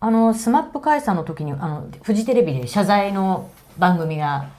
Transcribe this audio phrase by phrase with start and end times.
[0.00, 4.50] あのスマップ解散の時にあのフジテレビで謝罪の番組が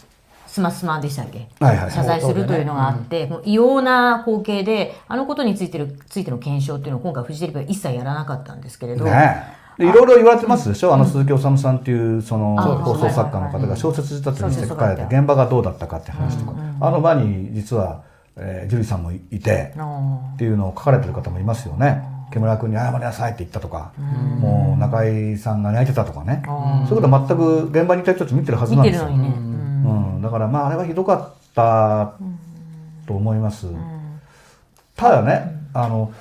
[0.47, 1.91] スマスマでしたっけ、はいはい。
[1.91, 18.03] 謝罪するというのがあって、もう異様な光景であのことについてるついての検証っていうのを今回フジテレビは一切やらなかったんですけれど、ねいろいろ言われてますでしょ、あの鈴木おさむさんっていうそのあ放送作家の方が小説仕立てにして書かれて現場がどうだったかって話とか、あの場に実は、
[18.35, 23.91] えー、ジュリーさんもいてあっていうのを書かれてる方もいますよね木村君に謝りなさいって言ったとか、
[24.39, 26.43] もう中井さんが泣いてたとかね、
[26.87, 29.05] そういうことは全く現場にいた人たち見てるはずなんですよ。
[29.05, 30.15] てるのにね、うん。
[30.15, 32.13] うん、だからまああれはひどかった
[33.07, 33.67] と思います、
[34.95, 36.13] ただねあの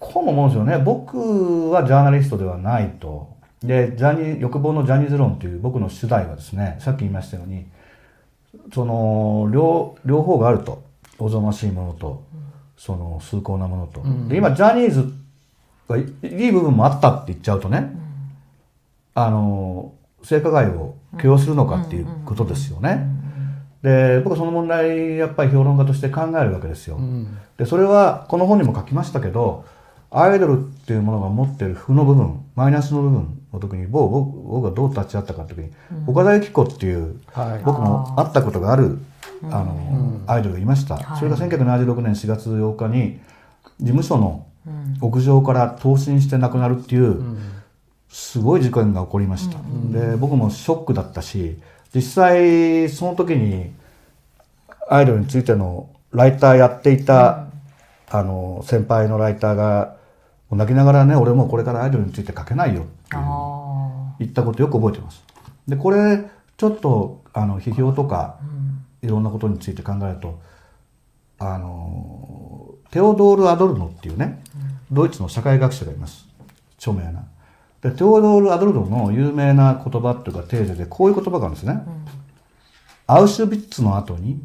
[0.00, 0.78] こうも思うんですよね。
[0.84, 3.34] 僕はジャーナリストではないと。
[3.62, 7.66] でジャニー欲望のジャニーズ論という僕の主題はですねさっき言いましたように
[8.74, 10.82] その両両方があると。
[11.16, 12.24] おぞましいものと、
[12.76, 15.12] その崇高なものと、で今ジャニーズ
[15.88, 17.92] がいいい部分もあったって言っちゃうとね、
[19.14, 23.06] あの性加害を許容するのかっていうことですよね。
[23.82, 26.98] で僕はその問題やっぱり評論家として考えるわけですよ。
[27.58, 29.64] でそれはこの本にも書きましたけど
[30.10, 35.70] アイドルっていうものが持ってる負の部分マイナスの部分の時に僕僕僕がどう立ち会ったかの時に、
[36.06, 37.62] 岡田由紀子っていう、はい。
[37.64, 38.98] 僕も会ったことがある
[39.50, 43.20] あの、アイドルがいました、それが1976年4月8日に
[43.80, 44.46] 事務所の
[45.00, 47.22] 屋上から投身して亡くなるっていう、
[48.08, 49.58] すごい事件が起こりました、
[49.90, 51.58] で僕もショックだったし
[51.94, 53.72] 実際その時に
[54.88, 57.46] アイドルについてのライターやっていた、
[58.08, 59.96] あの先輩のライターが
[60.48, 65.24] もう泣きながらね俺もうこれからアイドルについて書けないよっていうあ言ったことよく覚えてます。
[65.66, 66.24] でこれ
[66.56, 68.38] ちょっとあの批評とか、
[69.04, 70.40] いろんなことについて考えると
[71.38, 74.42] あのテオドール・アドルノっていうね、
[74.90, 76.28] ドイツの社会学者がいます
[76.78, 77.24] 著名な。
[77.82, 81.82] でテオドール・アドルノの有名な言葉っていうかテーゼでこういう言葉があるんですね。
[83.06, 84.42] アウシュビッツの後に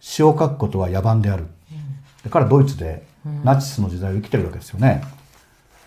[0.00, 1.46] 詩を書くことは野蛮である。
[2.24, 3.04] で彼はドイツで
[3.44, 5.02] ナチスの時代を生きてるわけですよね。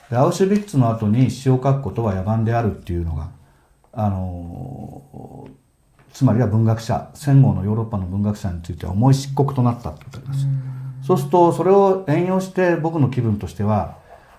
[0.09, 3.29] でアウシュビッツの後に詩を書くことは野蛮であるっていうのが
[3.91, 5.47] あの
[6.15, 10.47] つまりは文学者戦後のヨーロッパの文学者については重い漆黒となったってことです。
[11.05, 13.97] そうするとそれを援用して僕の気分としては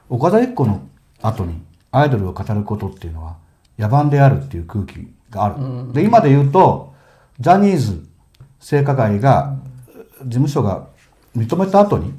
[0.08, 0.80] 岡田由紀子の
[1.20, 1.60] 後に
[1.92, 3.36] アイドルを語ることっていうのは
[3.78, 5.92] 野蛮であるっていう空気がある。
[5.92, 6.94] で今で言うと
[7.38, 8.08] ジャニーズ
[8.58, 9.54] 性加害が
[10.22, 10.86] 事務所が
[11.36, 12.14] 認めた後に、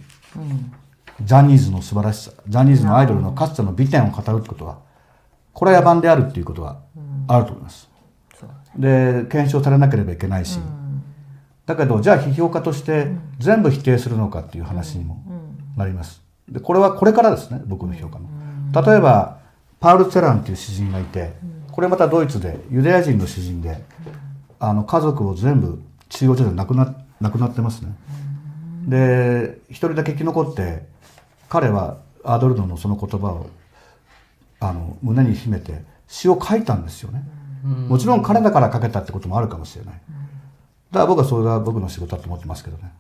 [1.20, 4.78] ジャニーズの素晴らしさジャニーズのアイドルのかつての美点を語るってことは
[5.52, 6.78] これは野蛮であるっていうことは
[7.28, 7.87] あると思います。
[8.78, 10.60] で検証されなければいけないし、
[11.66, 13.08] だけどじゃあ批評家として
[13.40, 15.22] 全部否定するのかっていう話にも
[15.76, 16.22] なります。
[16.50, 18.28] でこれはこれからですね僕の評価の。
[18.82, 19.40] 例えば
[19.80, 21.34] パウル・ツェランっていう詩人がいて
[21.72, 23.84] これまたドイツでユダヤ人の詩人で
[24.60, 27.96] あの家族を全部収容所で亡くな亡くなってますね。
[28.88, 30.86] で一人だけ生き残って
[31.50, 33.50] 彼はアドルノのその言葉を
[34.60, 37.24] あの胸に秘めて詩を書いたんですよね。
[37.68, 39.94] もちろん彼だから書けたってこともあるかもしれない。
[39.96, 42.92] だから僕はそれが僕の仕事だと思ってますけどね。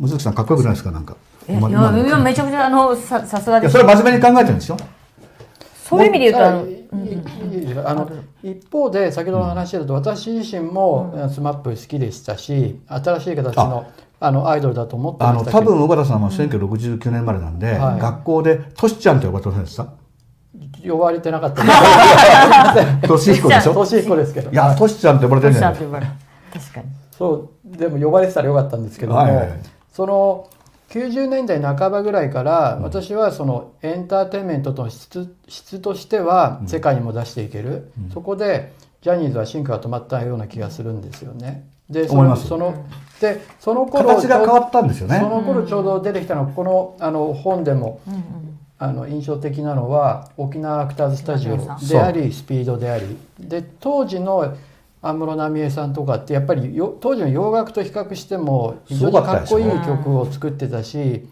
[0.00, 0.90] 望月さんかっこよくないですか？
[0.90, 1.16] なんか。
[1.48, 1.68] いやいや
[2.06, 4.76] いやめちゃくちゃあのささすがいですやそれは真面目に考えてるんですよ。
[5.84, 8.10] そういう意味で言うとあの
[8.42, 13.86] 一方で先ほどの話だと私自身もスマップ好きでしたし新しい形の
[14.20, 19.86] あのアイドルだと思ってあましたけどの多分尾形さんは1969年生まれなんで、はい学校でトシちゃんって呼ばれてませんでした。
[20.86, 21.62] 呼ばれてなかった。
[22.74, 23.74] ですトシヒコでしょ？
[23.84, 24.50] 聡彦ですけど。
[24.50, 26.86] いやトシちゃんって呼ばれてるんじゃな確かに。
[27.10, 29.48] そうでも呼ばれてたらよかったんですけども、はいはい。
[29.48, 29.58] はい
[29.92, 30.48] その
[30.92, 41.66] 90年代半ばぐらいから、私はそのエンターテインメントの質質としては世界にも出していける、そこでジャニーズは進化が止まったような気がするんですよね。
[41.88, 42.74] でそ思いますのその
[43.20, 45.18] でその頃形が変わったんですよね。
[45.18, 48.00] その頃ちょうど出てきたのはこのあの本でも、
[48.82, 54.56] あの印象的なのは沖縄アクターズスタジオでありスピードでありで当時の
[55.00, 61.24] 安室奈美恵さんとかってやっぱりよ当時の洋楽と比較しても非常にかっこいい曲を作ってたし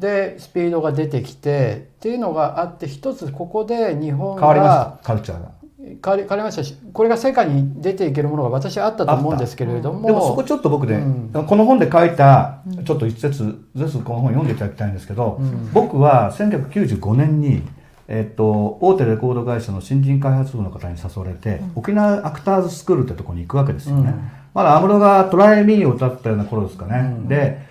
[0.00, 5.59] でスピードが出てきてっていうのがあって一つここで日本変わりまがしたカルチャーが。
[5.82, 10.06] 変わり変わりましたしこれが世界に出ていけるものが私はあったと思うんですけれども。
[10.06, 11.46] でもそこちょっと僕ね、うん。
[11.46, 15.40] この本で書いたちょっと一節ずつこの本読んでいただきたいんですけど、
[15.72, 17.62] 僕は1995年に、
[18.08, 24.14] えっと大手レコード会社の新人開発部の方に誘われて、沖縄アクターズスクールってとこに行くわけですよね、
[24.52, 27.62] まだ安室が「トライミー」を歌ったような頃ですかね、で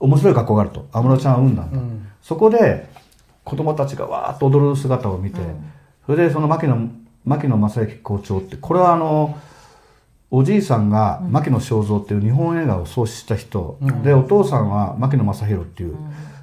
[0.00, 0.86] 面白い学校があると。
[0.92, 1.78] 安室ちゃんを生んだんだ、
[2.22, 2.88] そこで
[3.44, 5.40] 子供たちがわーっと踊る姿を見て、
[6.06, 6.76] それでその牧野
[7.24, 9.38] 牧野正幸校長ってこれはあの
[10.30, 15.96] おじいさんが牧野正蔵っていう日本映画を創始した人、でお父さんは牧野正弘っていう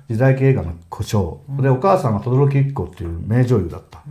[0.08, 4.04] 時代劇映画の故障、でお母さんは轟一子っていう名女優だった。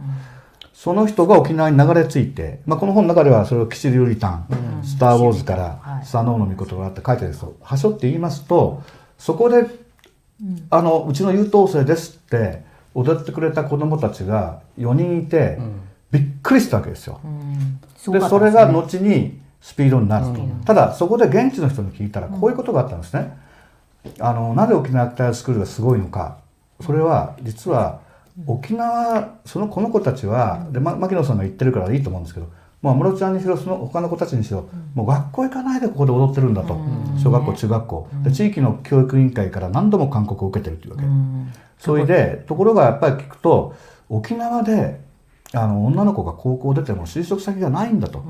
[0.78, 4.46] その人が沖縄に流れ着いて、まあ、この本の中ではそれを「吉瑠璃丹」
[4.84, 7.54] スター・ウォーズ」から「スター・ノーの御事」があって書いてるんですよ。
[7.60, 8.84] はしょって言いますと
[9.18, 9.66] そこで
[10.70, 12.62] 「あのうちの優等生です」って
[12.94, 15.58] 踊ってくれた子供たちが4人いて、
[16.10, 17.20] びっくりしたわけですよ。
[18.08, 23.36] でそれが後にスピードになると、ただそこで現地の人に聞いたらこういうことがあったんですね。
[24.20, 26.38] あのなぜ沖縄タースクールがすごいのか。
[26.80, 28.00] それは実は
[28.46, 32.46] 沖縄そのこの子たちは、で、ま、牧野さんが言ってるからいいと思うんですけど
[32.82, 36.78] もう安室ちゃんにしろその他の子たちにしろ、もう学校行かないでここで踊ってるんだと、
[37.20, 41.04] 小学校中学校、で地域の教育委員会から何度も勧告を受けてるというわけ、
[41.80, 43.74] それでところがやっぱり聞くと
[44.08, 45.00] 沖縄で
[45.52, 48.22] あの女の子が高校出ても就職先がないんだと、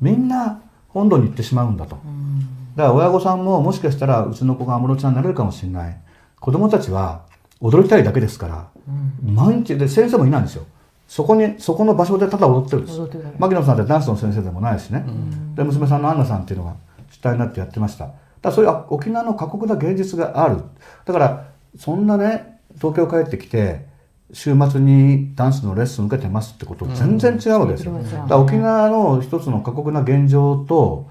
[0.00, 1.96] みんな本土に行ってしまうんだと、
[2.76, 5.96] だから親御さんももしかしたらうちの子が安室ちゃんになれるかもしれない。
[6.38, 7.22] 子供たちは
[7.60, 8.68] 踊りたいだけですから、
[9.24, 10.64] 毎日で先生もいないんですよ。
[11.08, 13.00] そこにそこの場所でただ踊ってるんです。
[13.38, 15.04] 牧野さんってダンスの先生でもないしね、
[15.54, 16.74] で娘さんのアンナさんっていうのが
[17.10, 18.06] 主体になってやってました。
[18.06, 20.58] だからそういう沖縄の過酷な現実がある。
[21.04, 23.86] だからそんなね東京帰ってきて
[24.32, 31.08] 週末にダンスのレッスン受けてますってこと全然違うわけですよ、だから沖縄の一つの過酷な現状と、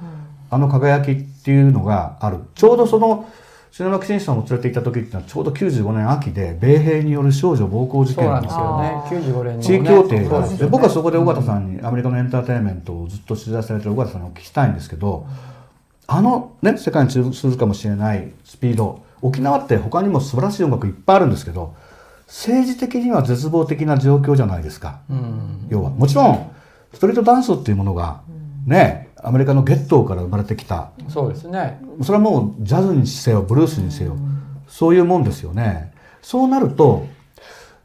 [0.49, 2.39] あの輝きっていうのがある。
[2.55, 3.29] ちょうどその
[3.71, 8.81] 篠巻紳士さんを連れて行った時っていうのはちょうど95年秋で米兵による少女暴行事件なんですよ。
[8.81, 9.01] ね。
[9.07, 15.25] 95年の、ね、地位協定が、ね、僕はそこで尾形さんにアメリカのエンターテインメントをずっと取材されてる尾形さんにお聞きしたいんですけど、
[16.05, 21.73] あのね世界に通ずるかもしれないスピード沖縄って他にも素晴らしい音楽いっぱいあるんですけど
[22.31, 25.01] 政治的には絶望的な状況じゃないですか、
[25.67, 25.89] 要は。
[25.89, 26.51] もちろん
[26.93, 28.21] ストリートダンスっていうものが
[28.65, 30.91] ね、アメリカのゲットーから生まれてきた。
[31.09, 31.81] そうですね。
[32.01, 34.15] それはもうジャズにせよブルースにせよ、
[34.67, 35.91] そういうもんですよね。
[36.21, 37.05] そうなると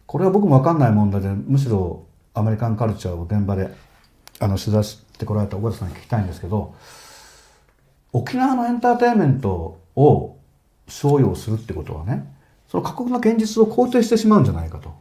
[0.07, 2.05] これは僕も分かんない問題でむしろ
[2.35, 3.71] アメリカンカルチャーを現場で
[4.39, 6.75] あの取材してこられた小田さんに聞きたいんですけど
[8.13, 10.37] 沖縄のエンターテインメントを
[10.87, 12.36] 商用するってことはね
[12.69, 14.95] その過酷な現実を肯定してしまうんじゃないかと。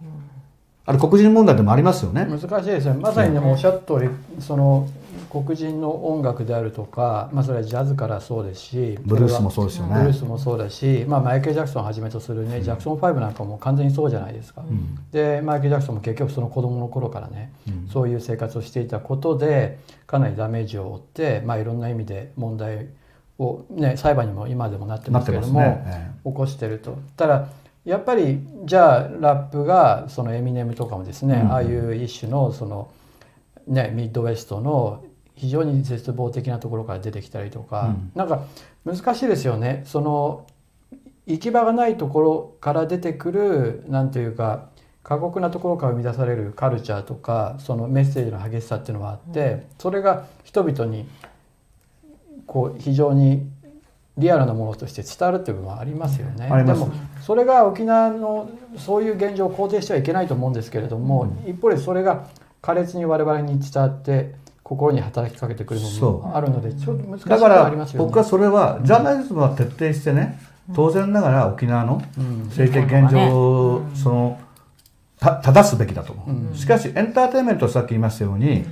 [0.87, 2.25] あれ黒人問題でもありますよね。
[2.25, 2.93] 難しいですね。
[2.93, 4.09] まさにおっしゃった通り
[4.39, 4.87] その
[5.43, 9.95] 黒人の音楽であるとか、まあ、それはジャズからそうですしブルースもそうですよね。
[9.95, 22.79] ブルースもそうだし、まあ、マイケル・ジャクソンをはじめとするね、ジャクソン5なんかも完全にそうじゃないですか、うん、でマイケル・ジャクソンも結局その子供の頃からね、うん、そういう生活をしていたことでかなりダメージを負って、まあ、いろんな意味で問題を、
[23.69, 26.97] ね、裁判にも今でもなってますけれども、ね、起こしてると。
[27.17, 27.47] ただ
[27.83, 32.89] やっぱりじゃあラップがそのエミネムとかもですね、うん、ああいう一種のその、
[33.67, 35.03] ね、ミッドウェストの
[35.35, 38.45] 非常に絶望的なところから出てきたりとか、うん、なんか
[38.85, 39.83] 難しいですよね。
[39.85, 40.47] その
[41.27, 44.69] 行き場がないところから出てくるなんていうか
[45.03, 51.07] 過酷なところから生み出されるカルチャーとかそのメッセージの激しさっていうのがあって、うん、それが人々に
[52.45, 53.47] こう非常に
[54.17, 56.47] リアルなものとして伝わるっていう部分はありますよね。
[56.63, 62.27] でもそれが沖縄のそういう現状を肯定してはいけないと思うんですけれども、うん、一方でそれが
[62.61, 70.39] 苛烈に我々に伝わって心に働きかけてくるものもあるのでちょっと難しいだから僕はそれはジャーナリズムは徹底してね、
[70.73, 72.01] 当然ながら沖縄の
[72.45, 74.39] 政治的現状をその
[75.19, 76.57] 正すべきだと思う。
[76.57, 78.65] しかしエンターテインメントはさっき言いましたように、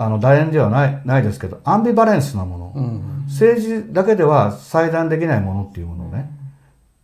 [0.00, 6.30] あの楕円ではないないですけどアンビバレンスなもの、うん、政治だけでは裁断できないものっていうものをね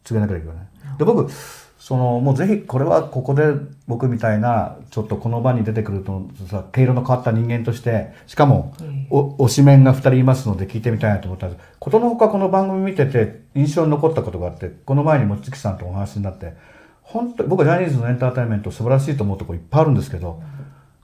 [0.03, 0.57] 告げなきゃいけない。
[0.99, 1.31] で僕
[1.79, 3.53] そのもうぜひこれはここで
[3.87, 8.75] 僕みたいなちょっとこの場に出てくるとさ毛色の変わった人間としてしかも
[9.11, 11.63] お推しメンが2人いますので聞いてみたいなと思ったんです。
[11.79, 16.55] ことのほかこの番組見てて印象に残ったことがあってこの前に望月さんとお話になって
[17.03, 20.43] 本当僕はジャニーズのエンターテインメント素晴らしいと思うとこいっぱいあるんですけど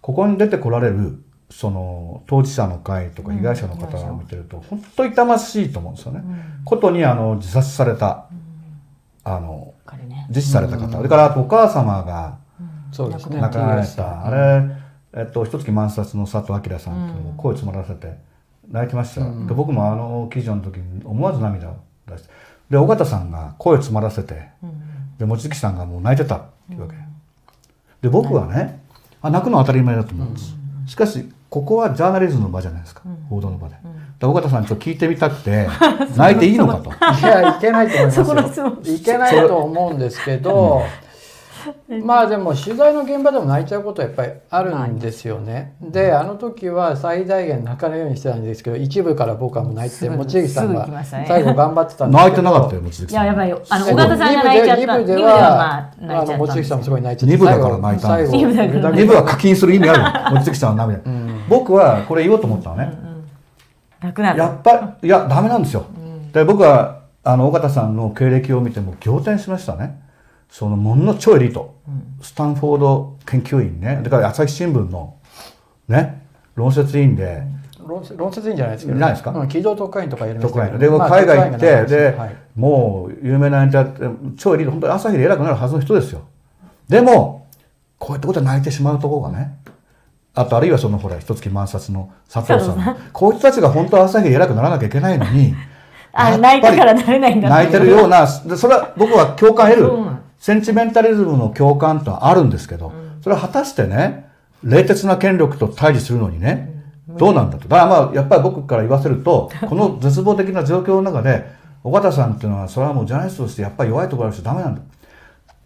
[0.00, 1.22] ここに出てこられる
[1.52, 6.23] その当事者の会とか被害者の方を見てると、本当痛ましいと思うんですよね。
[6.64, 8.26] ことにあの自殺された、
[9.25, 9.75] あの、
[10.28, 12.38] 自死された方、それからお母様が
[12.97, 14.64] 亡くなられた、あれ、
[15.14, 18.16] えっと、一月満冊の佐藤明さんっていうのを声詰まらせて
[18.68, 21.76] 泣いてました、で僕もあの記事の時に思わず涙を
[22.09, 22.30] 出して
[22.71, 24.49] で尾形さんが声詰まらせて、
[25.18, 26.94] で望月さんがもう泣いてたっていうわけ、
[28.00, 28.82] で僕はね
[29.21, 30.54] あ泣くのは当たり前だと思うんです、
[30.87, 33.76] しかしここはジャーナリズムの場じゃないですか、うん、報道の場で。
[33.85, 35.68] うん、尾形さんちょっと聞いてみたくて
[36.16, 36.88] 泣いていいのかと。
[36.90, 38.78] いやいけないと思いますよ。
[38.82, 40.82] いけないと思うんですけど、
[42.04, 45.75] まあでも取材の現場でも泣いちゃうことはやっぱりあるんですよね。
[45.80, 53.11] であの時は最大限泣かないようにしてたんですけど一部から僕はもう泣いて望月さんが最後頑張ってたんですけど泣いてなかったよ望月さん。
[53.11, 54.82] いややっぱりあの尾形さんが泣いちゃった。
[54.82, 57.35] 2部ではあの望月さんもすごい泣いちゃった。
[57.37, 58.49] 2部だから泣いたんですよ。
[58.49, 61.00] 2部は課金する意味ある望月さんは涙。
[61.49, 62.92] 僕はこれ言おうと思ったのね。
[64.02, 65.87] やっぱりいやダメなんですよ。
[66.32, 70.00] で僕はあの尾形さんの経歴を見ても仰天しましたね。
[70.50, 71.76] そのもの超エリート、
[72.20, 74.00] スタンフォード研究員ね。
[74.02, 75.16] だから朝日新聞の
[75.88, 77.42] ね論説委員で、
[77.87, 80.78] 論説委員じゃないですけど、ないですか、うん、機動特化員とかやりますけど。
[80.78, 80.88] で。
[80.90, 86.22] も海外行って、で、はい、もう有名なエンター超エリート本当に朝日で偉くなるはずの人ですよ。
[86.88, 87.46] でも
[87.99, 89.56] こういったことで泣いてしまうところがね
[90.34, 92.96] あとあるいはそのほら一月万冊の佐藤さん。
[93.12, 95.54] こういう人たちが本当は朝日で偉くならなきゃいけないのに
[96.14, 97.48] あ泣いてからなれないんだ。
[97.48, 99.90] 泣いてるようなそれは僕は共感得る、
[100.38, 104.28] センチメンタリズムの共感ってあるんですけど、それは果たしてね、
[104.62, 106.70] 冷徹な権力と対峙するのにね、
[107.08, 107.68] どうなんだと。
[107.68, 111.46] だからまあ、やっぱり僕から言わせると、この絶望的な状況の中で、
[111.84, 114.80] 尾形さんっていうのは、それはもうジャーナリストとしてやっぱり弱いところあるしダメなんだ。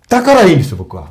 [0.09, 1.09] だからいいんですよ、僕は。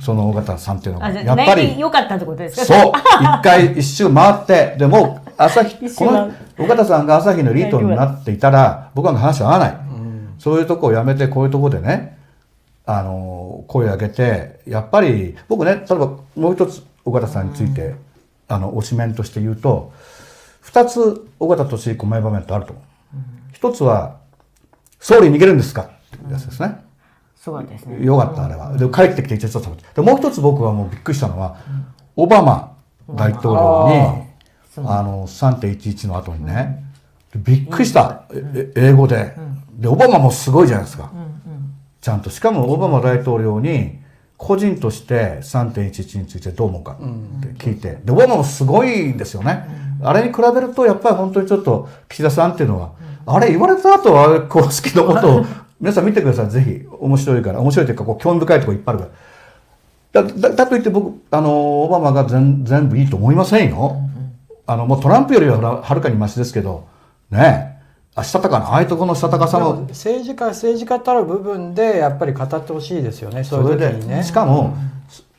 [0.00, 1.10] その尾形さんっていうのは。
[1.10, 1.78] やっぱり。
[1.78, 2.64] 良かったってことですか？
[2.64, 2.92] そう。
[3.22, 9.76] 一回一周回って、でも、 朝日、この、尾形さんが朝日のリートになっていたら、僕は話は合わない。
[10.38, 12.14] そういうとこをやめて、こういうとこでね、
[12.86, 17.96] あの声を上げてやっぱり僕ね例えばもう一つ尾形さんについて、うん、
[18.48, 19.90] あの推しメンとして言うと
[20.64, 22.84] 2つ尾形俊彦名場面とあると思う、
[23.16, 23.22] うん、
[23.54, 24.16] 一つは
[25.00, 26.76] 「総理逃げるんですか?」っていうやつですね、
[27.52, 28.04] うん、そうですね。
[28.04, 28.76] よかったあれは。
[28.76, 29.60] で帰ってきて一応
[29.94, 31.56] でもう一つ僕はもうびっくりしたのは、
[32.16, 32.76] オバマ
[33.08, 34.24] 大統領
[34.76, 36.84] にあの3.11の後にね、
[37.36, 38.22] びっくりした、
[38.76, 39.34] 英語で、
[39.72, 41.10] でオバマもすごいじゃないですか、
[42.00, 42.30] ちゃんと。
[42.30, 43.98] しかもオバマ大統領に
[44.36, 46.96] 個人として3.11についてどう思うかっ
[47.40, 47.98] て聞いて。
[48.04, 49.64] でオバマもすごいんですよね、
[50.02, 52.92] あれに比べるとやっぱり本当にちょっと岸田さんっていうのは、
[53.26, 55.46] あれ言われた後は公式のことを
[55.84, 56.48] 皆さん見てください。
[56.48, 56.86] ぜひ。
[56.98, 57.60] 面白いから。
[57.60, 59.10] 面白いというかこう興味深いところいっぱいあるか
[60.14, 60.22] ら。
[60.22, 63.98] だだといって僕あのオバマが全全部いいと思いませんよ、
[64.66, 66.86] あのもうトランプよりははるかにマシですけど。
[67.30, 67.74] ね
[68.14, 68.68] あしたたかな？
[68.68, 73.44] ああいうとこのしたたかさの政治家政治家たる部分でやっぱり語ってほしいですよね。
[73.44, 74.74] それで、ね、しかも、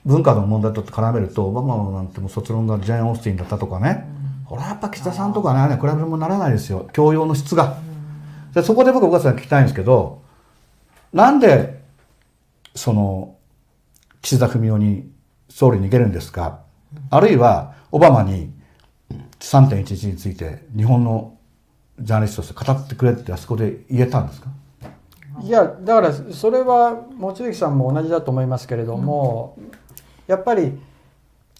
[0.05, 4.05] 文化の問題と絡めるとオバマなんても卒論がジェーン・オースティンだったとかね、
[4.43, 6.87] うん、これはやっぱ岸田さんとかね比べもならないですよ。
[6.91, 10.24] 教養の質が、うん、でそこで僕岡さん聞きたいんですけど
[11.15, 11.81] なんで
[12.75, 13.37] その
[14.21, 15.09] 岸田文雄に
[15.47, 16.59] 総理逃げるんですか、
[17.09, 18.51] あるいはオバマに
[19.39, 21.37] 3.11について日本の
[22.01, 24.49] ジャーナリストとして語ってくれってあそこで言えたんですか？
[25.41, 29.71] いやだからそれは望月さんも同じだと思いますけれども、うん、
[30.27, 30.77] やっぱり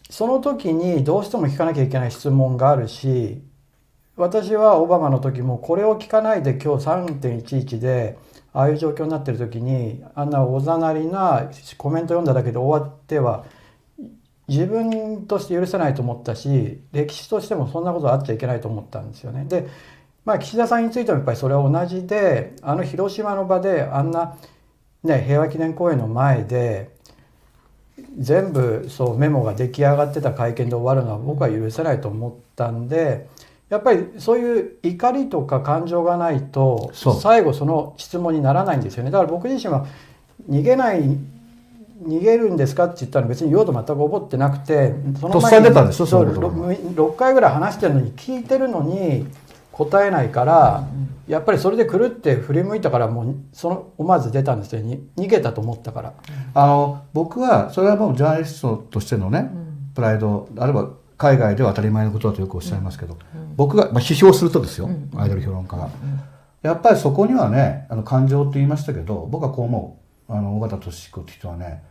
[0.10, 3.42] その時にどうしても聞かなきゃいけない質問があるし
[4.18, 8.18] 私はオバマの時もこれを聞かないで今日3.11で
[8.56, 13.46] ああいう状況になってる時にあんなおざなりなコメント読んだだけで終わっては
[14.48, 19.46] 自分として許せないと思ったし歴史としてもそんなことあっちゃいけないと思ったんですよね。
[19.46, 19.68] で
[20.24, 24.38] まあ、岸田さんについてもやっぱりそれは同じであの広島の場であんな、
[25.04, 26.96] ね、平和記念公園の前で
[28.18, 33.30] 全部そうメモが出来上がってた会見で終わるのは僕は許せないと思ったんで
[33.70, 39.12] やっぱりそういう怒りとか感情がないと最後その質問にならないんですよね。
[39.12, 39.86] だから僕自身は
[40.50, 41.18] 逃げない
[42.04, 45.68] 逃げるんですかって言ったら別に用途全く覚ってなくてその前に
[46.96, 49.26] 6回ぐらい話してるのに聞いてるのに
[49.72, 50.88] 答えないから、
[51.28, 54.82] やっぱりそれで狂って振り向いたからもうその思わず出たんですよ。
[55.18, 56.14] 逃げたと思ったから。
[56.54, 59.52] あの僕はそれはもうジャーナリストとしてのね、
[59.94, 63.18] プライドあるいは海外では当たり前のことだとよくおっしゃいますけど、
[63.56, 65.90] 僕が、まあ、批評するとですよ、アイドル評論家が。
[66.62, 71.84] やっぱりそこにはねあの感情って言いましたけど僕はこう思うあの尾形俊彦って人はね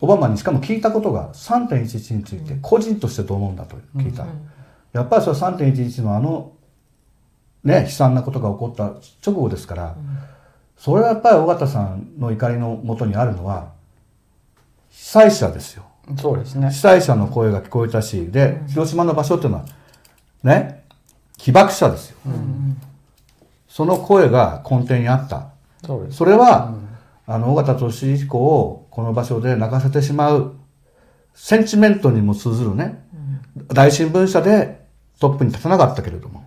[0.00, 4.26] オバマにしかも聞いたことが3.11について個人としてどう思うんだと聞いた、
[4.92, 6.52] やっぱりそれ3.11のあの
[7.62, 8.94] ね、悲惨なことが起こった
[9.28, 10.18] 直後ですから、うん、
[10.76, 13.72] それはやっぱり尾形さんの怒りのもとにあるのは
[14.90, 15.84] 被災者ですよ。
[16.18, 16.70] そうですね。
[16.70, 19.64] 被災者の声が聞こえたし、で、広島の場所っていうのは、
[20.44, 20.84] ね、
[21.36, 22.16] 被爆者ですよ。
[22.26, 22.80] うん、
[23.68, 25.48] その声が根底にあった。
[25.84, 26.74] そそれは、
[27.26, 30.54] うん、あの、尾形俊彦をこの場所で泣かせてしまう、
[31.34, 33.04] センチメントにも通ずるね、
[33.68, 34.86] 大新聞社で
[35.20, 36.46] トップに立たなかったけれども、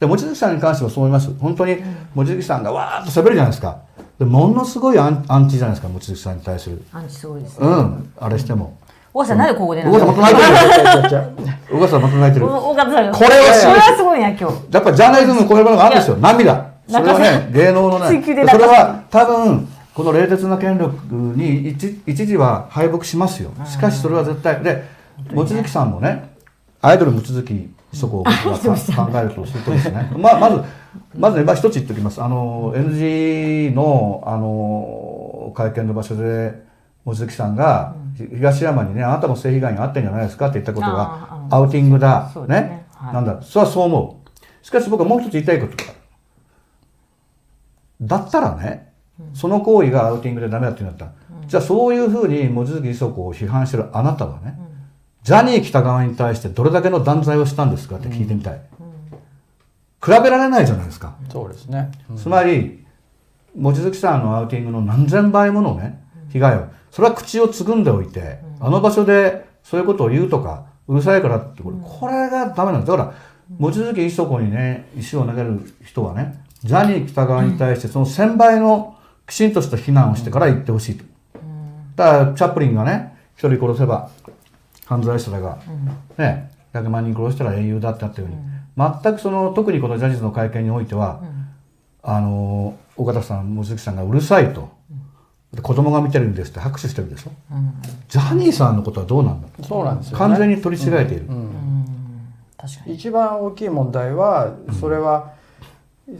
[0.00, 1.32] で、望月さんに関してはそう思います。
[1.38, 1.78] 本当に、
[2.14, 3.85] 望月さんがわーっと喋るじゃないですか。
[4.18, 6.82] でものすごいアンアンチじゃないですか望月さんに対する。
[6.92, 7.66] アンチすごいですね。
[7.66, 8.78] うんあれしても。
[9.12, 11.48] 大川さん、なんでここで小川さんまた泣いてる。
[11.70, 12.46] 小川さんまた泣いてる。
[12.46, 14.44] 大川さん、これはこれはすごいな、今日。
[14.70, 16.16] やっぱジャーナリズムこういうものがあるんですよ。
[16.16, 16.66] 涙。
[16.88, 18.22] それはね芸能のね。
[18.48, 23.50] それは多分この冷徹な権力に一一時は敗北しますよ。
[23.64, 24.62] しかしそれは絶対。
[24.62, 24.84] で
[25.32, 26.30] 望月さんもね
[26.82, 30.12] アイドル望月そこを僕考えるとするとですね。
[30.16, 30.62] まあまず
[31.14, 32.22] まずね、まあ、一つ言っておきます。
[32.22, 36.54] あの NG のあの会見の場所で
[37.04, 42.32] 望月さんが、東山にねあなたも性被害に遭ってんじゃないですかって言ったことがアウティングだ。
[42.48, 42.60] ね。
[42.60, 42.86] ね。
[42.94, 43.14] はい。
[43.14, 43.40] なんだ。
[43.42, 44.64] それはそう思う。
[44.66, 45.90] しかし僕はもう一つ言いたいことが。
[45.90, 45.96] ある
[48.00, 48.92] だったらね、
[49.32, 51.14] その行為がアウティングでダメだって言うんだった。
[51.14, 54.58] ら、じゃあそういうふうに望月磯子を批判してるあなたはね、
[55.26, 58.60] ジャニー喜多川に対してどれだけの断罪をしたんですかって聞いてみたい、
[60.00, 61.90] 比べられないじゃないですか、そうですね。
[62.16, 62.86] つまり
[63.56, 72.92] 望月さんのアウティングの何千倍ものね被害をそれは口をつぐんでおいて、あの場所でそういうことを言うとかうるさいからってこれ,、これがダメなんです。
[72.92, 73.14] だから
[73.58, 81.04] 望月磯子にね石を投げる人はねジャニー喜多川に対してその1000倍のきちんとした非難をしてから言ってほしいと、
[81.96, 84.08] だからチャップリンがね一人殺せば
[84.86, 85.58] 犯罪者だが、
[86.16, 86.50] ね。
[86.72, 88.36] 100万人殺したら英雄だってあったように、
[88.76, 91.22] 全くその特にこのジャニーズの会見においては、
[92.02, 94.68] あの岡田さん望月さんがうるさいと、
[95.52, 97.30] で子供が見てるんですって拍手してるでしょ、
[98.08, 100.18] ジャニーさんのことはどうなんだそうなんですよ、ね。
[100.18, 101.26] 完全に取り違えている、
[102.58, 102.94] 確かに。
[102.94, 105.32] 一番大きい問題はそれは、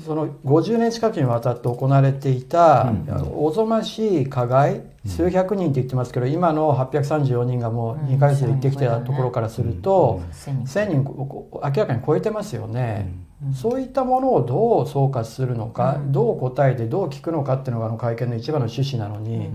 [0.05, 2.91] その50年近くにわたって行われていた、
[3.35, 13.13] おぞましい加害数百人って言ってますけど今の834人がもう2ヶ月で行ってきてたところからすると、千人1000人明らかに超えてますよね、
[13.55, 19.51] そういったものをどう総括するのか、どう答えてどう聞くのかっていうのがあの会見の一番の趣旨なのに、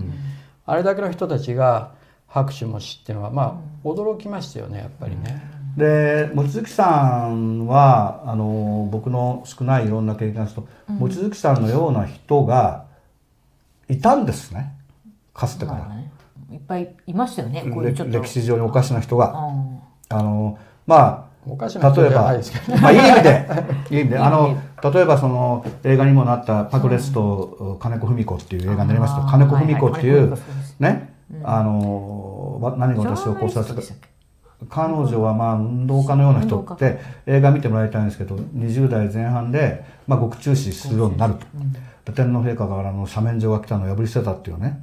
[0.65, 1.93] あれだけの人たちが
[2.27, 5.41] 拍手もしっていうのはまあ驚きましたよねやっぱりね。
[5.77, 10.67] で望月さんはあの僕の少ないいろんな経験をすると、
[10.99, 12.85] 望月さんのような人が
[13.89, 14.73] いたんですね
[15.33, 16.11] かつてから、まあね。
[16.51, 18.19] いっぱいいましたよね、こういうちょっと。
[18.19, 22.27] 歴史上におかしな人が、ああのまおかしあな例えばま
[22.87, 23.47] あいい意味で
[23.89, 24.17] いい意味で。
[24.19, 30.35] あの例えばその映画にもなったパクレスと金子文子っていう映画になりましたあー金子文子っていう
[30.79, 31.13] ね？
[31.43, 33.81] あのわ何が私をこうさせた
[34.69, 41.45] 彼女はまあ運動家のような人って映画見てもらいたいんですけど20代前半でまあ獄中死するようになると。
[42.12, 44.80] で天皇陛下からの赦免状が来たのを破り捨てたっていうね、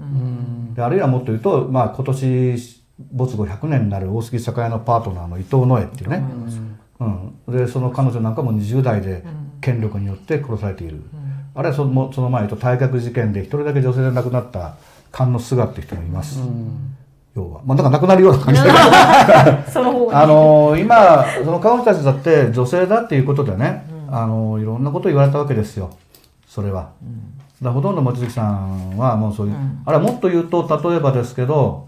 [0.74, 2.78] であるいはもっと言うと、まあ、今年
[3.12, 6.24] 没後100年になる大杉栄のパートナーの伊藤野枝っていうね、
[7.00, 7.34] うん。
[7.48, 9.22] でその彼女なんかも20代で
[9.60, 11.02] 権力によって殺されている、
[11.54, 14.76] あるいはそのその前と退学事件で一人だけ女性で亡くなった
[15.12, 16.40] 菅野菅っていう人もいます、
[17.36, 17.60] 要は。
[17.64, 18.70] まあだから亡くなるような感じで
[19.70, 25.90] その方があの今その彼女たちだって女性だっていうことでね、あのいろんなことを言われたわけですよ
[26.58, 26.90] それは。
[27.62, 29.54] だからほとんど望月さんはもうそういう、
[29.86, 31.86] あれはもっと言うと例えばですけど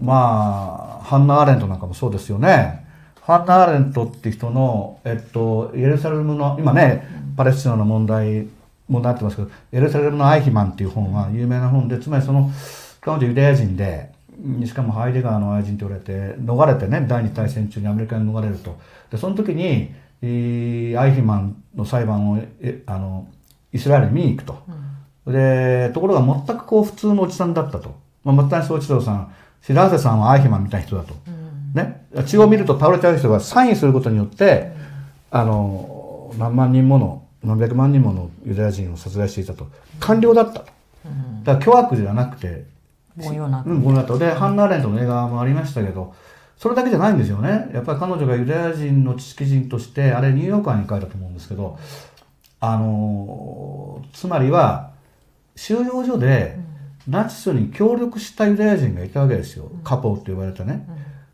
[0.00, 2.86] まあハンナ・アーレントなんかもそうですよね。
[3.20, 8.48] ハンナ・アーレントって人の、えっと、イエルサレムの今ねパレスチナの問題
[8.88, 12.50] 問題になってますけどエルサレムのアイヒマンっていう本は有名な本でつまりその
[13.02, 14.10] 彼女ユダヤ人で
[14.64, 18.78] しかもハイデガーの愛人と言われて逃れてね第二次大戦中にアメリカに逃れると。
[19.10, 23.28] でその時にえーアイヒマンの裁判をえあの
[23.72, 24.62] イスラエルに見に行くと、
[25.30, 31.14] でところが全くこう普通のおじさんだったと、まあ、松谷総一郎さん白瀬さんはアイヒマンみたいな人だと、
[31.74, 32.04] ね。
[32.26, 34.72] 血を見ると倒れちゃう人がサインすることによって、
[35.30, 39.68] あの何万人もの何百万人ものユダヤ人を殺害していたと。
[40.00, 40.60] 官僚だった。
[40.60, 40.66] と、
[41.44, 42.64] だから巨悪じゃなくて
[43.18, 43.62] 凡庸な。
[43.66, 46.14] うん、この後で、ハンナ・アーレントの映画もありましたけど、
[46.56, 47.70] それだけじゃないんですよね。
[47.74, 51.78] やっぱり彼女がユダヤ人の知識人として、あれニューヨーカーに書いたと思うんですけど、
[52.64, 54.92] あのーつまりは、
[55.56, 56.56] 収容所で
[57.08, 59.70] ナチスに協力したユダヤ人がいたわけですよ。
[59.82, 60.86] カポーって呼ばれたね。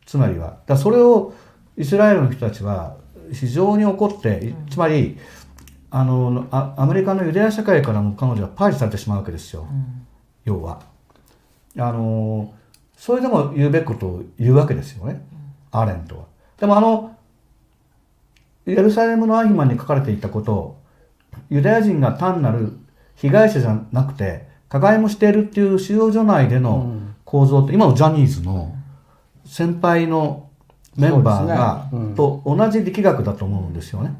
[0.06, 0.58] つまりは。
[0.66, 1.34] だそれを
[1.76, 2.96] イスラエルの人たちは
[3.32, 5.18] 非常に怒って、つまり、
[5.90, 9.66] あのあアメリカのユダヤ社会からも彼女は排除されてしまうわけですよ。
[10.44, 10.80] 要は。
[11.76, 12.52] あの
[12.96, 15.22] それでも言うべきことを言うわけですよね、
[15.70, 16.24] アーレントは。
[16.58, 17.16] でもあの
[18.66, 20.77] エルサレムのアヒマンに書かれていたことを
[21.50, 22.78] ユダヤ人が単なる
[23.16, 28.74] 被害者じゃなくて加害もしているっていう収容所内での構造って、今のジャニーズの
[29.44, 30.48] 先輩の
[30.96, 34.14] メンバーが、と同じ力学だと思うんですよね。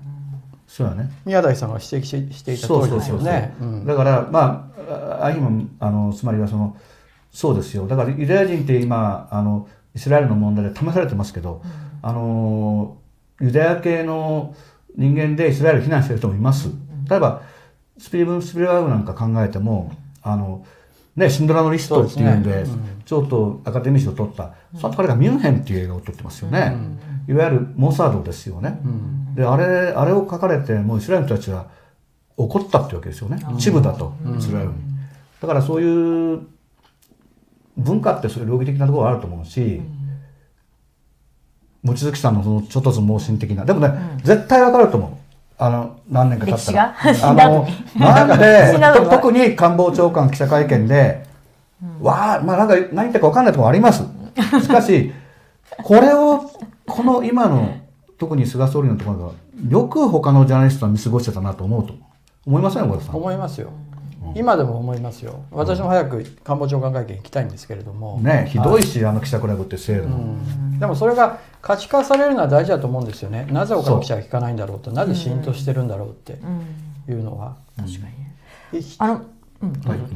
[0.67, 1.11] そうだね。
[1.25, 3.55] 宮台さんが指摘ししていた通りですよね。
[3.61, 3.87] うん。
[3.87, 4.71] だからま
[5.21, 6.77] ああ今あのつまりはその
[7.31, 7.87] そうですよ。
[7.87, 11.63] だからユダヤ人って今あのイスラエルの問題で試されてますけど、
[12.03, 12.97] あの
[13.41, 14.55] ユダヤ系の
[14.97, 16.69] 人間でイスラエルを非難してる人もいます。
[17.09, 17.43] 例えば
[17.99, 19.93] スピーブン・スピルバーグなんか考えても
[20.23, 20.65] あの
[21.17, 26.77] ね、シンドラのリストっていうんでそうですねちょっとアカデミー賞を取った、その後彼がミュンヘンっていう映画を撮ってますよね、
[27.27, 28.79] いわゆるモーサードですよね、
[29.35, 29.65] であれ
[29.97, 31.67] あれを書かれてもうイスラエルの人たちは
[32.37, 33.45] 怒ったってわけですよね。
[33.57, 34.75] 一部だとイスラエルに。
[35.41, 36.41] だからそういう
[37.77, 39.81] 文化ってそういう両義的なところがあると思うし、
[41.83, 43.65] 望月さんのそのちょっとずつ盲信的な。
[43.65, 43.93] でもね、
[44.23, 45.18] 絶対わかると思う
[45.59, 46.95] あの何年か経ったら。
[47.23, 47.67] あの
[47.99, 48.79] なんで
[49.11, 51.25] 特に官房長官記者会見で、
[52.01, 54.05] わあまあなんか何言ってるか分かんないところあります。
[54.63, 55.13] しかし
[55.83, 56.49] これを
[56.87, 57.69] この今の
[58.19, 59.33] 特に菅総理のところが
[59.69, 61.95] よく他のジャーナリストは見過ごしてたなと思うと。
[62.47, 63.17] 思いません小田さん？
[63.17, 63.69] 思いますよ。
[64.39, 65.43] 今でも思いますよ。
[65.51, 68.21] 私も早く官房長官会見行きたいんですけれども。
[68.21, 70.09] ねひどいし、あの記者クラブって制度、
[70.79, 73.49] でもそれが可視化されるのは大事だと思うんですよね。
[73.51, 76.39] なぜ他の記者が聞かないんだろうと、なぜ浸透してるんだろうって
[77.11, 77.57] いうのは。
[77.77, 78.07] 確か
[78.73, 79.23] にあの、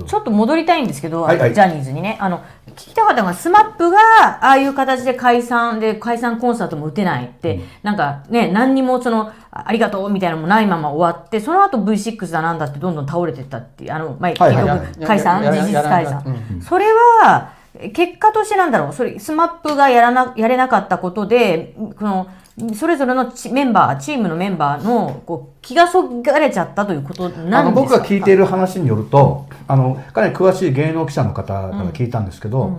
[0.06, 1.54] ちょっと戻りたいんですけど、はいはい。
[1.54, 2.16] ジャニーズにね。
[2.20, 3.98] あの聞きたかったのが SMAP が
[4.46, 16.86] ああいう形で解散で解散コンサートも打てないって、なんかね何にもそのあありがとうみたいなのもないまま終わってその後 V6 だなんだってどんどん倒れてったっていうあの、まあ、結局解散事実解散、うんそれ
[17.22, 17.52] は
[17.94, 18.92] 結果としてなんだろう。
[18.92, 22.28] それ SMAP がやらなやれなかったことでこの
[22.74, 27.62] それぞれのチメンバーチームのメンバーのこう気がそがれちゃったということあなんですか？
[27.62, 32.78] の僕が聞いている話によるとあのかなり詳しい芸能記者の方から聞いたんですけど、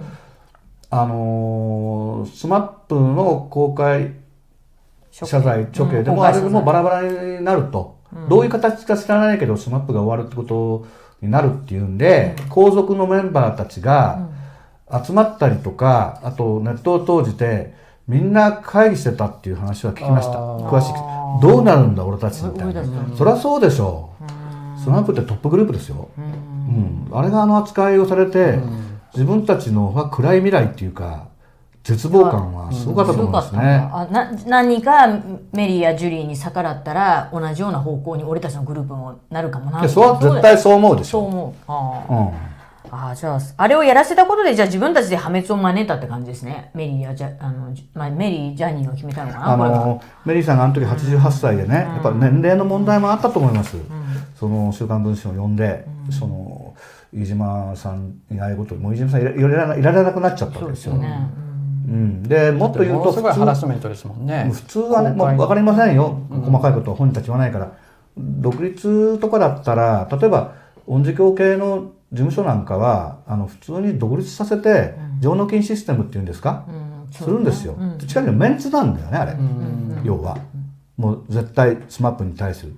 [0.91, 4.13] あのー、SMAP の公開
[5.11, 6.25] 謝罪処刑でも、うん。
[6.25, 7.97] あれでもバラバラになると、
[8.29, 10.85] どういう形か知らないけど SMAP が終わるってこと
[11.21, 14.27] になるっていうんで、皇族のメンバーたちが
[15.03, 20.39] 集まったりとかあとネットを通じてみんな会議してたっていう話は聞きました。
[20.39, 20.93] 詳しい。
[21.41, 22.83] どうなるんだ俺たちみたいな。
[23.17, 24.09] そりゃそうでしょ。
[24.19, 24.23] う
[24.83, 28.59] SMAP ってトップグループですよ、うん、あれがあの扱いをされて、
[29.13, 31.27] 自分たちのは暗い未来っていうか
[31.83, 33.61] 絶望感はすごかったと思いますね。
[33.91, 35.07] あな何か
[35.51, 39.81] メリーやジュリーに逆らったら同じような方向に俺たちのグループもなるかもな。
[39.81, 41.11] でそれは絶対そう思うでしょ。
[41.11, 41.53] そう思う。
[41.67, 46.71] あうん、ーあーじゃああれをやらせたことでじゃあ自分たちで破滅を招いたって感じですね。
[46.73, 53.77] メリーやジャあの、じまあ、メリージャニーが決めたのかなあのメリーさんがあの時88歳でね、やっぱ年齢の問題もあったと思います。
[54.39, 56.75] その週刊文春を読んで、その
[57.13, 60.93] 飯島さんにああいうこともう飯島さんいらいられないられなくなっちゃったわけですよ。
[60.95, 61.29] ね。
[61.85, 64.49] うん、でもっと言うと普スメントですもんね。
[64.51, 67.71] 通普通はね、もう分かりませんよ、細かいことは本人たち言わないから。
[68.17, 70.53] 独立とかだったら例えば
[70.87, 76.65] 恩慈教系の事務所なんかはあの普通に独立させて上納金システムっていうんですか、
[77.11, 77.75] するんですよ。
[78.07, 79.35] 近くにメンツなんだよねあれ、
[80.03, 80.37] 要は。
[80.95, 82.73] もう絶対 SMAP に対する。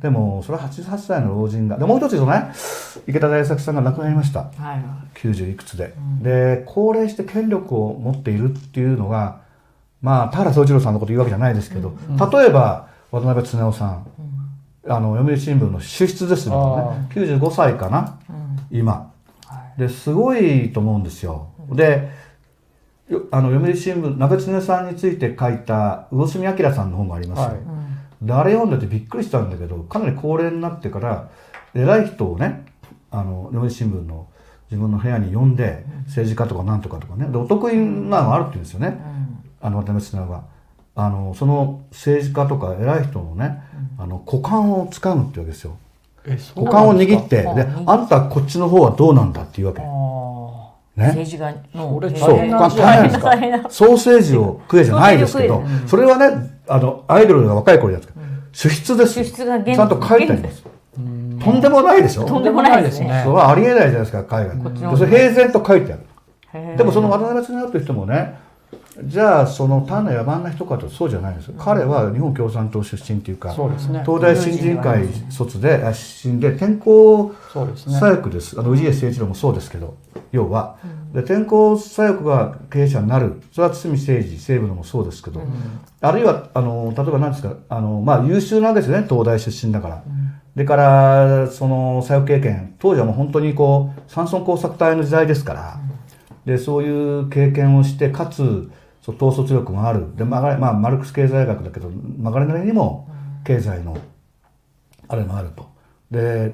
[0.00, 2.52] でもそれは88歳の老人がでもう一つ言うとね
[3.06, 4.40] 池田大作さんが亡くなりました。
[4.40, 4.84] はい
[5.18, 5.56] 90い。
[5.56, 9.40] くつで、で高齢して権力を持っているっていうのが
[10.02, 11.96] まあ田原総一郎さんのこと言うわけじゃないですけど、
[12.30, 14.06] 例えば渡辺恒夫さん、
[14.86, 17.08] あの読売新聞の主筆ですよね。
[17.14, 18.18] 95歳かな、
[18.70, 19.12] 今。
[19.78, 22.10] ですごいと思うんですよ、で
[23.08, 27.56] よあの読売新聞中恒さんについて書いた魚住明さんの本がありますよ、はい。
[28.22, 31.28] であれ読んでてびっくりしたんだけどかなり高齢になってから
[31.74, 32.64] 偉い人をね
[33.10, 34.26] あの読売新聞の
[34.70, 37.28] 自分の部屋に呼んで政治家とかなんとかとかね。
[37.28, 38.98] でお得意なのがあるって言うんですよね、
[39.60, 40.44] あの渡辺綱が。
[40.98, 43.62] あのその政治家とか偉い人のね、
[43.98, 45.76] あの股間を掴むってわけですよ
[46.54, 49.80] 股間を握ってあであんたこっちの方はどうなんだっていうわけ。
[49.80, 49.84] あ
[50.96, 51.12] ね？
[51.14, 59.24] ー政治家のそう大変な股間大変ですかソーセージを食えじゃないですけどそれはねあのアイドルが若い頃やつから主筆ですよ。
[59.24, 60.62] 主筆が現ちゃんと書いてあります。
[60.62, 62.24] とんでもないでしょ？
[62.24, 63.20] とんでもないですね。
[63.24, 64.96] それはありえないじゃないですか海外。
[64.96, 66.76] それ平然と書いてある。
[66.78, 68.38] でもその渡辺恒という人もね
[69.04, 71.48] じゃあその単なる野蛮な人かとそうじゃないんです。
[71.48, 74.02] よ、彼は日本共産党出身っていうかそうですね。
[74.06, 77.88] 東大新人会卒であ出身で転校そうです。
[77.88, 79.96] ね左翼ですあの氏家誠一郎もそうですけど
[80.32, 80.78] 要は、
[81.12, 83.42] で転校左翼が経営者になる。
[83.52, 85.42] それは堤誠二西部のもそうですけど、
[86.00, 90.02] あるいはあの例えば何ですかあの、まあ、優秀なわけですよね東大出身だから。
[90.54, 92.74] でからその左翼経験。
[92.78, 95.80] 当時はもう本当にこう山村工作隊の時代ですから、
[96.46, 98.70] でそういう経験をしてかつ
[99.06, 100.16] そう統率力もある。
[100.16, 103.08] で、まあまあ、マルクス経済学だけど曲がりなりにも
[103.44, 103.96] 経済の
[105.06, 105.68] あれもあると。
[106.10, 106.52] で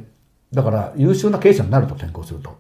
[0.52, 2.58] だから優秀な経営者になると転校すると、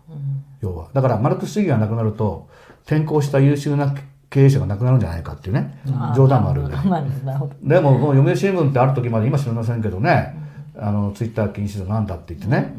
[0.62, 0.88] 要は。
[0.94, 2.48] だからマルクス主義がなくなると
[2.86, 3.94] 転校した優秀な
[4.30, 5.78] 経営者がなくなるんじゃないかっていうね
[6.16, 7.54] 冗談もあるんでまあなるほど。
[7.62, 10.34] でも読売新聞ってある時まで今知りませんけどね、
[10.78, 12.74] あのツイッター禁止だなんだって言ってね、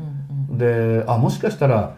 [0.49, 1.95] であもしかしたら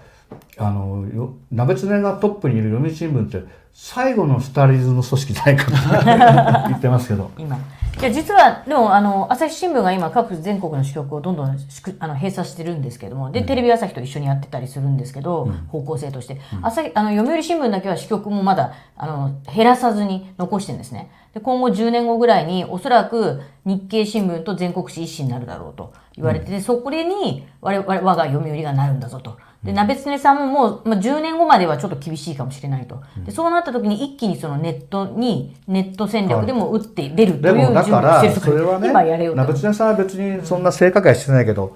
[0.57, 7.29] あのよ鍋常がトップにいる読売新聞って最後のスターリズム組織じゃないかって言ってますけど。
[7.37, 7.57] 今。
[7.97, 13.31] いや実はでもあの朝日新聞が今各全国の支局をどんどんしくあの閉鎖してるんですけども。
[13.31, 21.09] で、テレビ朝日と一緒にやってたりするんですけど、方向性として、朝日あの読売新聞だけは支局もまだあの減らさずに残してるんですね。
[21.33, 29.37] で今後10年後ぐらいにおそらく日経新聞と全国紙一紙になるだろうと言われてて、そこに我々我が読売がなるんだぞと。
[29.65, 33.01] で鍋常さんももう、まあ、10年後まではちょっと厳しいかもしれないと。
[33.25, 39.37] でそうなった時に一気にそのネットにネット戦略でも打って出るというでもだから準備をしてるとそれはね今やれよと。
[39.37, 41.75] 鍋常さんは別にそんな性加害してないけど、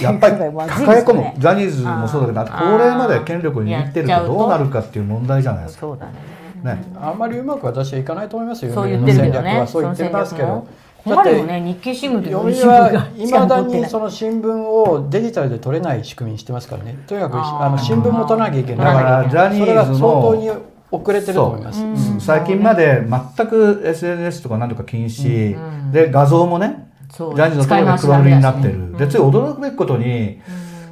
[0.00, 0.50] やっぱり抱
[0.98, 4.26] え込む、ジャニーズもそうだけど高齢まで権力を握ってるとと。
[4.26, 5.80] どうなるかっていう問題じゃないですか。
[5.80, 6.12] そうだね。
[6.64, 8.72] ね、あんまりうまく私はいかないと思いますよ。
[8.72, 9.50] そう言ってるけどね。
[9.50, 10.66] 戦略はそう言ってますけど
[11.04, 16.98] その戦略も困るよね日経新聞と読売新いまだにその新聞をデジタルで取れない仕組みにしてますからね。
[17.06, 20.50] とにかくあの新聞も取らなきゃいけだないからジャニそれが相ーズの当に
[20.90, 21.62] 遅れてると思い。
[21.62, 21.80] ます。
[21.80, 23.02] そう最近まで
[23.36, 30.40] 全く SNS とか何とか禁止、で画像もねジャニーズのところで黒塗りになってる、でついうん驚くべきことに、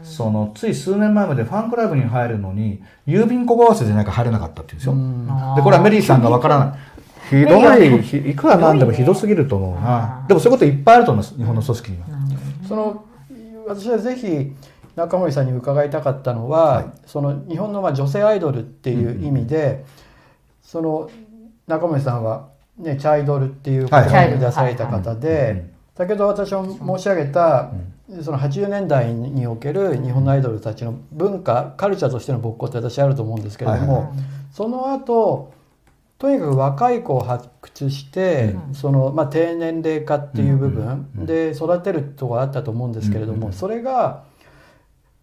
[0.03, 6.92] そのつい数年前までファンクラブに入るのに郵便小合わせでないか入れなかったっていうんですよ、でこれはメリーさんがわからない
[7.33, 10.25] ひどいひいくらなんでもひどすぎると思うな。
[10.29, 11.37] でもそういうこといっぱいあると思います。
[11.37, 12.07] 日本の組織には、
[12.69, 13.05] その
[13.67, 14.53] 私はぜひ
[14.97, 19.85] 中森さんに伺いたかったのは、その日本のまあ女性アイドルっていう意味で、
[20.63, 21.11] その
[21.67, 27.71] 中森さんは、ね、チャイドルっていう言葉はいを出された方で、先ほど私も申し上げた、
[28.23, 34.03] その80年代における日本のアイドルたちの文化カルチャーとしての勃興って私あると思うんですけれども、はい。
[34.03, 34.13] は
[34.53, 35.53] その後
[36.23, 41.27] とにかく若い子を発掘して、そのまあ、低年齢化っていう部分。
[41.27, 44.23] で育てるところあったと思うんですけれども、それが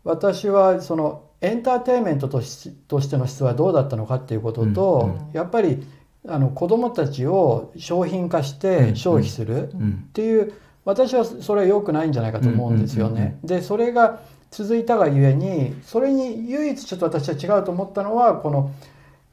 [0.04, 5.88] 私はそのエンターテインメントとしとしての質はどうだったのかっていうことと、やっぱり
[6.28, 9.76] あの子どもたちを商品化して消費するっ
[10.12, 10.52] ていう、
[10.84, 13.40] 私はそれは良くないんじゃないかと思うんですよね。
[13.46, 14.20] でそれが
[14.52, 18.74] 続いたがゆえにそれに唯一ちょっと私は違うと思ったのはこの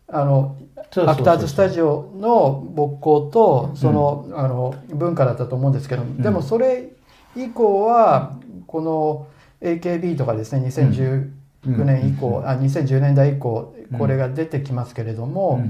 [0.08, 0.56] あの
[0.96, 6.90] アクターズスタジオの勃興とその,、あの文化だったと思うんですけど、でもそれ
[7.36, 9.26] 以降はこの
[9.60, 15.60] AKB とかですね2019年以降、あ2010年代以降これが出てきますけれども、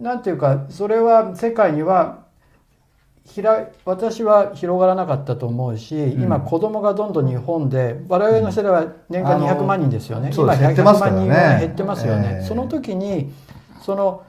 [0.00, 2.26] なんていうかそれは世界には
[3.26, 10.58] ひら私は広がらなかったと思うし、今子供がどんどん日本で我々の世代は年間あの200万人ですよね、そうです。
[10.60, 11.18] 今減ってますからね。
[11.22, 12.46] 100万人は減ってますよね、ええ。
[12.46, 13.32] その時に
[13.86, 14.24] その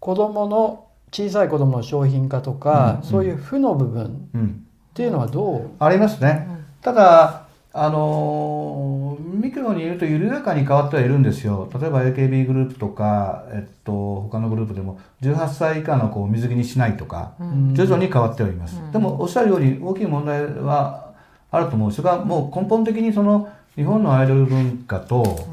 [0.00, 4.66] 子供の小さい子供の商品化とか、そういう負の部分うん。
[4.90, 5.70] っていうのはどう？
[5.78, 6.48] ありますね、
[6.82, 11.70] ただあのーミクロに言うと緩やかに変わってはいるんですよ。
[11.80, 17.34] 例えば AKB グループとか、えっと、他のグループでも18歳以下の子を水着にしないとか、
[17.72, 21.12] 徐々に変わってはいます、でもおっしゃるように大きい問題は
[21.52, 23.48] あると思うそれがもう根本的にその
[23.80, 25.48] 日本のアイドル文化と、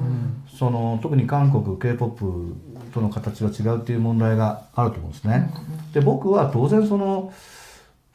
[0.59, 5.49] その特に韓国 k p o p との形が違うっていう問題があると思うんですね。
[5.93, 7.31] で僕は当然その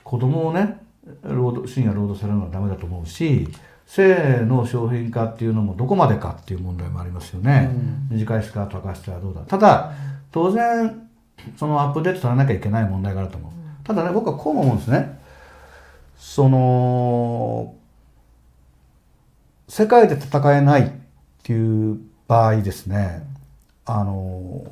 [0.05, 0.83] 子供をね
[1.23, 3.49] 労働深夜労働されるのはダメだと思うし
[3.87, 7.71] 性の商品化っていうのもどこまでかっていう問題もありますよね、
[8.11, 9.41] 短いスカート履かせてはどうだ。
[9.43, 9.93] ただ
[10.31, 11.09] 当然
[11.57, 15.19] そのアップデートされなきゃいけない問題があると思う、ただね僕はこうも思うんですね。
[16.19, 17.75] その
[19.73, 20.91] 世界で戦えないっ
[21.43, 23.27] ていう場合ですね。
[23.87, 24.67] あの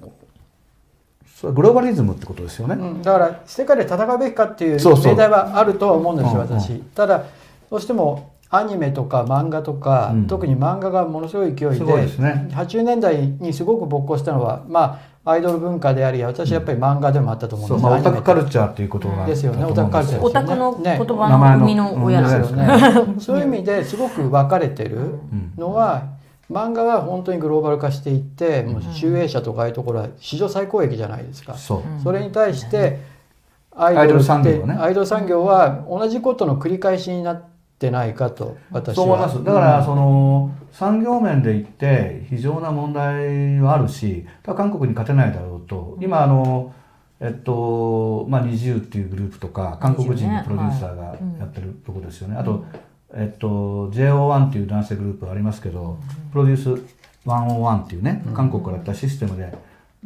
[1.34, 3.02] それはグローバリズムってことですよね、うん。
[3.02, 7.24] だから世界で戦うべきかっていう命題はあるとは思うんですようんうん私、ただ
[7.70, 10.26] どうしてもアニメとか漫画とか、うん。
[10.26, 12.50] 特に漫画がものすごい勢いでですね。
[12.50, 17.83] 80年代にすごく勃興したのはまあアイドル文化であり私はやっぱり漫画でもあったと思うんです。
[17.83, 19.64] まあ、オタクカルルチャーっていうことがですよね。
[19.64, 20.22] オタクカルチャー。
[20.22, 20.96] オタクのね。
[20.98, 22.68] 言葉の生みの親ですよね。
[23.20, 25.52] そういう意味ですごく分かれてるうん。
[25.59, 26.04] のは
[26.50, 31.54] 漫画は本当にグローバル化していってもう集英社とかああいうところは史上最高益じゃないですか。
[31.54, 33.00] それに対して
[33.76, 34.74] アイドル産業ね。
[34.80, 37.50] アイドル産業は同じことの繰り返しになって
[37.88, 39.05] ないかと私は。
[39.05, 39.43] 思います。
[39.45, 45.97] だからその産業面で言って非常な問題はあるしただ韓国に勝てないだろうと。
[46.01, 46.75] 今あの
[47.23, 52.64] えっとまあ、20っていうグループとか韓国人のプロデューサーがやってるところですよね、あと
[53.12, 55.99] えっと、JO1 っていう男性グループありますけど、
[56.33, 56.83] プロデュース
[57.27, 59.53] 101っていうね韓国からやったシステムで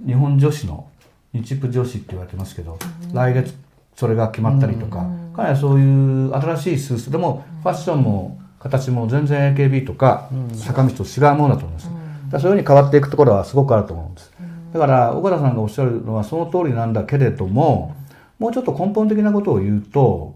[0.05, 0.89] 日本女子の
[1.33, 2.79] 日プ女子って言われてますけど、
[3.13, 3.55] 来月
[3.97, 11.97] それが決まったりとか、かなりそういう新しいスーツでもファッションも形も全然 AKB とか坂道と違うものだと思います、だか
[12.33, 14.33] らそういうふうに変わっていくところはすごくあると思うんです。
[14.73, 17.95] だから岡田さんがおっしゃるのはその通りなんだけれども
[18.41, 20.35] もうちょっと根本的なことを言うと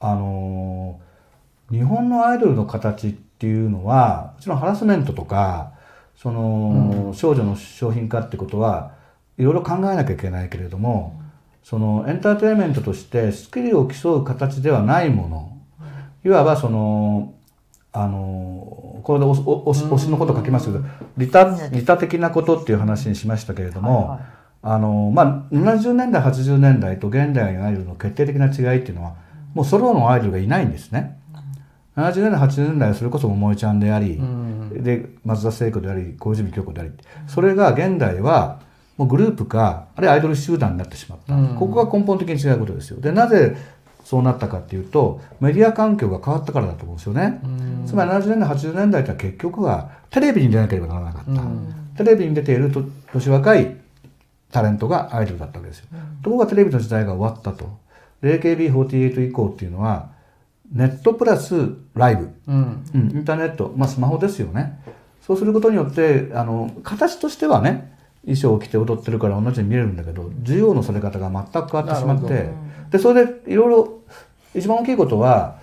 [0.00, 1.00] あの
[1.70, 5.72] 日本のアイドルの形っていうのはもちろんハラスメントとか
[6.16, 8.92] その、少女の商品化ってことは
[9.38, 11.20] いろいろ考えなきゃいけないけれども、
[11.68, 15.58] そのエンターテインメントとしてスキルを競う形ではないもの、
[16.24, 17.34] いわばその
[17.92, 20.84] あのこれで推しのこと書きますけど
[21.16, 24.20] 利他利他的なことっていう話にしましたけれども、はいはい、
[24.62, 29.16] あのまあ、70年代80年代と現代のアイドルの決定的な違いっていうのは
[29.52, 31.18] もうソロのアイドルがいないんですね。
[31.96, 36.92] 70年代80年代はそれこそ桃江ちゃんであり、うん、で松田聖子であり小泉京子であり
[37.26, 38.60] それが現代は
[38.96, 43.00] もうグループかあるいはアイドル集団になってしまった、うん、ここが根本的に違うことですよ。
[43.00, 43.56] でなぜ
[44.04, 51.24] そうなったかっていうとメディア環境が変わったからだと思うんですよね、うん、つまり70年代80年代って結局はテレビに出なければならなかっ
[51.96, 53.76] た、テレビに出ていると年若い
[54.52, 55.86] タレントがアイドルだったわけですよ、
[56.22, 57.84] ところがテレビの時代が終わったと。
[58.22, 60.10] AKB48 以降っていうのは
[60.72, 64.80] ネットプラスライブ、うん、うん、インターネット、まあ、スマホですよね。
[65.20, 67.95] そうすることによってあの形としてはね
[68.26, 72.50] 衣装を着て踊ってるから同じに見えるんだけど需要のされ方が全く変わってしまって
[72.90, 73.98] でそれでいろいろ
[74.54, 75.58] 一番大きいことは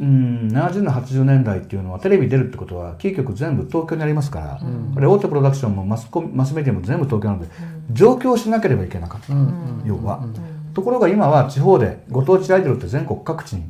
[0.00, 7.48] うん70年80年代っていうのはテレビ出るってことはキー局全部東京にありますから、うん、あれ大手プロダクションもマスコマスメディアも全部東京なので、
[7.90, 10.24] うん、上京しなければいけなかった、うん、要は、
[10.72, 13.64] ところが今は地方でご当地アイドルって全国各地に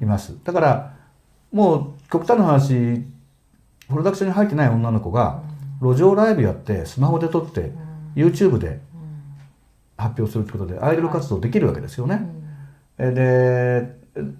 [0.00, 0.34] います。
[0.44, 0.94] だから
[1.52, 3.04] もう極端な話
[3.88, 5.42] プロダクションに入ってない女の子が
[5.80, 7.72] 路上ライブやってスマホで撮って
[8.14, 8.80] YouTube で
[9.96, 12.26] 発表するってことでアイドル活動できるわけですよね。
[12.98, 13.98] で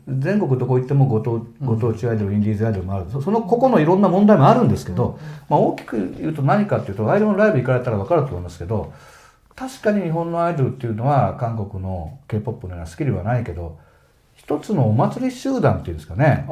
[0.09, 3.07] 全国どこ行ってもご当ご当地アイドル、インディーズアイドルもある。
[3.11, 8.93] その個々のいろんな問題もあるんですけど、まあ、大きく言うと何かっていうとアイドルのライブ行かれたら分かると思いますけど
[9.55, 13.79] 確かに日本のアイドルっていうのは韓国の k p o p のようなスキルはないけど
[14.51, 16.45] 一つのお祭り集団っていうんですかね。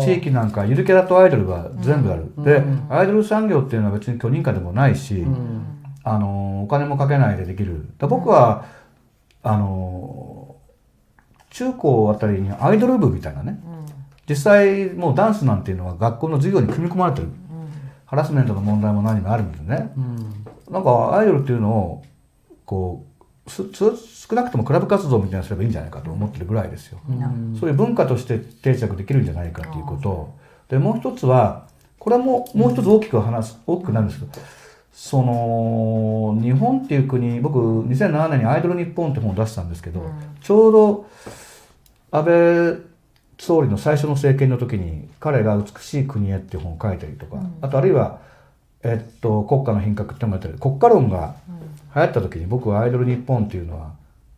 [0.00, 7.84] 地域なんかゆるキャラとアイドルが全部ある、うん、で、うん、アイドル産業っていうのは別に許認可でもないし、うん、あのお金もかけないでできる。
[7.98, 8.66] 僕は、
[9.42, 10.54] あの
[11.50, 13.58] 中高あたりにアイドル部みたいなね、
[14.28, 17.28] 実際もうダンスなんていうのは学校の授業に組み込まれてる、
[18.06, 19.90] ハラスメントの問題も何もあるんですね、
[20.70, 22.02] なんかアイドルっていうのを
[22.64, 23.11] こう
[23.48, 27.00] 少なくともクラブ活動みたいなすればいいんじゃないかと思ってるぐらいですよ。
[27.08, 30.34] うん、そういう文化として定着できるんじゃないかということ。
[30.68, 31.66] でもう一つは
[31.98, 34.32] これはもうもう一つ大きく話す大きくなるんですけど
[34.92, 41.06] その日本っていう国僕2007年に「アイドル日本」って本を出したんですけど、うん、ちょうど
[42.10, 42.92] 安倍
[43.38, 48.20] 総理の最初の政権の時に彼が「美しい国へ」っていう本を書いたりとか、うん、あとあるいは、
[48.82, 51.34] えっと、国家の品格ってもやったり国家論が、
[51.94, 53.92] 流行った時に僕はアイドル日本っていうのは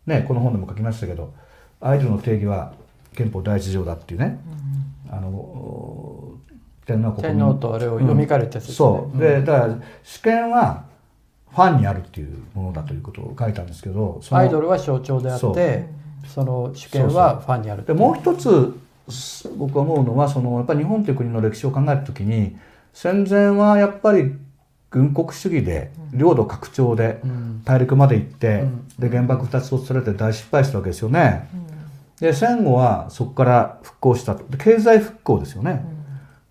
[0.06, 1.32] ねこの本でも書きましたけど
[1.80, 2.72] アイドルの定義は
[3.14, 4.40] 憲法第一条だっていうね、
[5.08, 6.32] うん、あの
[6.86, 9.18] 天皇国天皇とあれを読み替えたやつです、ね、そう。
[9.18, 10.84] でだから主権は
[11.50, 15.86] ファンにあるっていうものだということを書いたんですけどアイドルは象徴であって
[16.26, 18.74] その主権はファンにあるでもう一つ
[19.56, 22.56] 僕は思うのはそのやっぱり日本という国の歴史を考えた時に
[22.92, 24.32] 戦前はやっぱり
[24.90, 27.20] 軍国主義で領土拡張で
[27.64, 28.64] 大陸まで行って、
[28.98, 31.48] で原爆2つ落とされて大失敗したわけですよね。
[32.20, 34.44] で戦後はそこから復興したと。
[34.56, 35.84] 経済復興ですよね。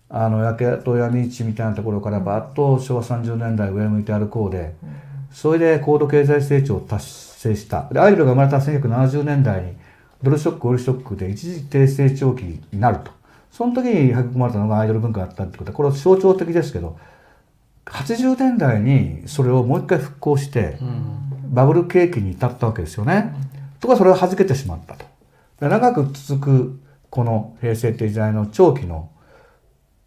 [0.08, 4.74] あの焼け跡闇市みたいなところからバッと昭和30年代上向いて歩こうで、
[5.32, 7.88] それで高度経済成長を達成した。
[7.90, 9.72] でアイドルが生まれた1970年代に
[10.22, 13.10] ドルショックオイルショックで一時低成長期になると。
[13.50, 16.98] その時に育まれたのがアイドル文化だったってことはこれは象徴的ですけど
[17.86, 20.78] 80年代にそれをもう一回復興して、
[21.48, 23.34] バブル景気に至ったわけですよね。
[23.80, 25.04] とかそれを弾けてしまったと。
[25.60, 26.80] 長く続く
[27.10, 29.10] この平成って時代の長期の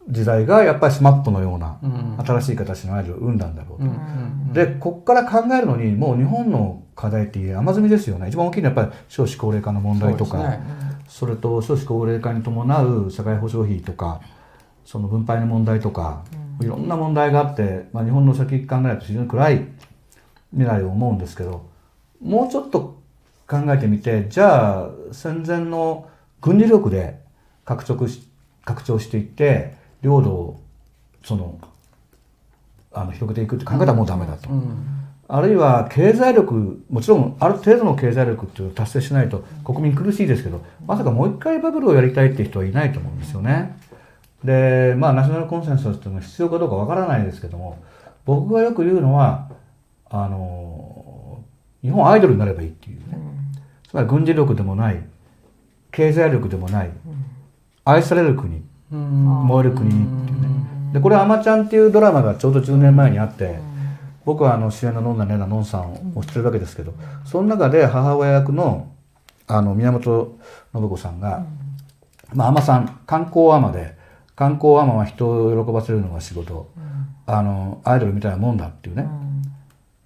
[0.10, 1.80] 時代がやっぱりスマップのような
[2.26, 4.54] 新しい形のアイドルを生んだんだろうと。
[4.54, 8.30] でこっから考えるのにもう日本の課題って山積みですよね。
[8.30, 10.58] 一番大きいのはやっぱり少子高齢化の問題とか。
[11.08, 14.20] そ,、れと少子高齢化に伴う社会保障費とか
[14.84, 16.24] その分配の問題とか、
[16.62, 19.68] いろんな問題があって、まあ、日本の先考えると非常に暗い
[20.52, 21.70] 未来を思うんですけど
[22.22, 23.00] もうちょっと
[23.48, 26.10] 考えてみてじゃあ戦前の
[26.42, 27.20] 軍事力で
[27.66, 28.28] 獲得し
[28.66, 30.62] 拡張していって領土を
[31.24, 31.60] その
[32.92, 34.50] あの広げていくって考えたらもうダメだと。
[35.30, 43.78] あるいは経済力もちろんある程度の経済力っていうのを達成しないと国民苦しいですけどまさかもう一回バブルをやりたいっていう人はいないと思うんですよね。
[44.44, 47.82] でまあナショナルコンセンサスっていうのは必要かどうかわからないですけども
[48.26, 49.50] 僕がよく言うのは
[50.10, 51.44] あの
[51.82, 53.18] 日本アイドルになればいいっていうね、
[53.88, 55.02] つまり軍事力でもない
[55.92, 56.92] 経済力でもない、
[57.86, 58.62] 愛される国、
[58.92, 60.48] 燃える国っていうね。
[60.94, 63.60] でこれ「あまちゃん」っていうドラマがちょうど10年前にあって、
[64.26, 66.94] 僕はあの主演のノンナネナノンさんを知ってるわけですけど、
[67.26, 68.90] その中で母親役の
[69.48, 70.38] あの宮本
[70.74, 71.46] 信子さんが、
[72.34, 73.97] まあ、海女さん観光海女で
[74.38, 76.70] 観光海女は人を喜ばせるのが仕事、
[77.26, 79.08] あのアイドルみたいなもんだっていうね、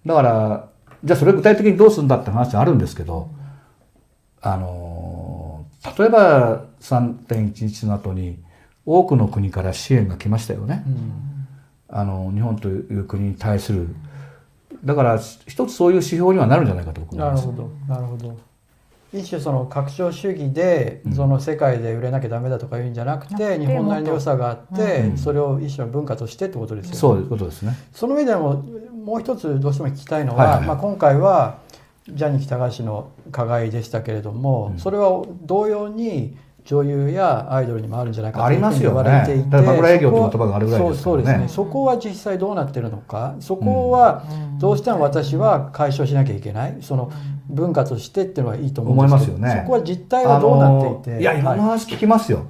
[0.05, 0.69] だから
[1.03, 3.29] じゃあそれ具体的にどうするんだって話はあるんですけど、
[4.41, 5.65] あの
[5.97, 8.39] 例えば3.11の後に
[8.85, 10.85] 多くの国から支援が来ましたよね、
[11.89, 13.89] あの日本という国に対する。
[14.85, 17.45] だから一つそういう指標にはなるんじゃないかと僕思います。
[17.47, 18.50] なるほどなるほど
[19.13, 26.97] 一種その拡張主義でその世界で売れなきゃダメだとかいうんじゃなくて、日本なりの良さがあって、それを一種の文化としてってことですよね。
[26.97, 27.75] そういうことですね。
[27.91, 28.63] その上でも
[29.03, 31.59] もう一つどうしても聞きたいのは、まあ今回は
[32.07, 41.47] ジャニー喜多川氏の加害でしたけれども、それは同様に女優やアイドルにもあるんじゃないかと言われていて、ね、営業って言葉があるぐらいです、ね、そうですね。
[41.47, 43.35] そこは実際どうなってるのか。
[43.39, 44.23] そこは
[44.59, 46.77] どうしても私は解消しなきゃいけない。
[46.81, 47.11] その
[47.51, 51.21] 文化としてっていうのはいいと思うんですけど、ね、そこは実態はどうなっていて？
[51.21, 52.45] いや今の話聞きますよ、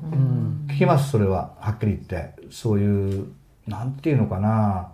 [0.67, 1.53] 聞きますそれは。
[1.59, 2.35] はっきり言って。
[2.49, 3.27] そういう
[3.67, 4.91] なんていうのかな。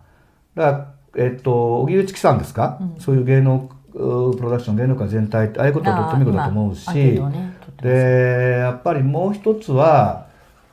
[0.56, 10.28] だからえっと荻内貴さんですか、うん、そういう芸能プロダクション芸能界全体ああいうことはとってもいいことだと思うし、ね、でやっぱりもう一つは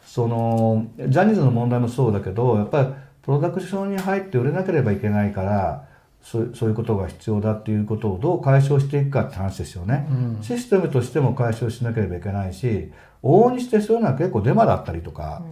[0.04, 2.88] そのジャニーズの問題もそうだけどやっぱり
[3.22, 5.88] プロダクションに入って売れなければいけないから
[6.24, 12.90] そうそういうことが必要だっていうことをどう解消していくかって話ですよね、うん、システムとしても解消しなければいけないし
[13.22, 15.42] 往々にしてそういうのは結構デマだったりとか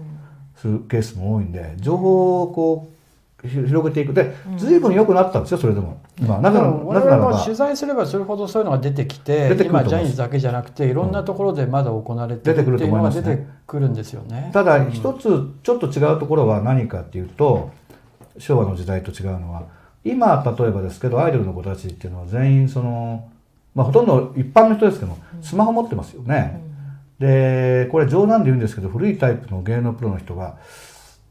[0.56, 2.92] するケースも多いんで情報をこう
[3.46, 4.14] 広げていく。
[4.14, 6.00] で随分良くなったんですよそれでも。
[6.20, 14.50] 今なぜな我々も取材すればするほどそういうのが出てきて今ジャニーズだけじゃなくていろんなところでまだ行われてるっていうのが出てくるんですよね。
[14.52, 17.70] ただ一つちょっと違うところは何かっていうと
[18.38, 19.64] 昭和の時代と違うのは
[20.04, 23.28] 今例えばですけどアイドルの子たちっていうのは全員その、
[23.74, 26.60] まあ、ほとんど一般の人ですけどスマホ持ってますよね。
[27.18, 30.56] でこれ冗談で言うんですけど古いタイプの芸能プロの人が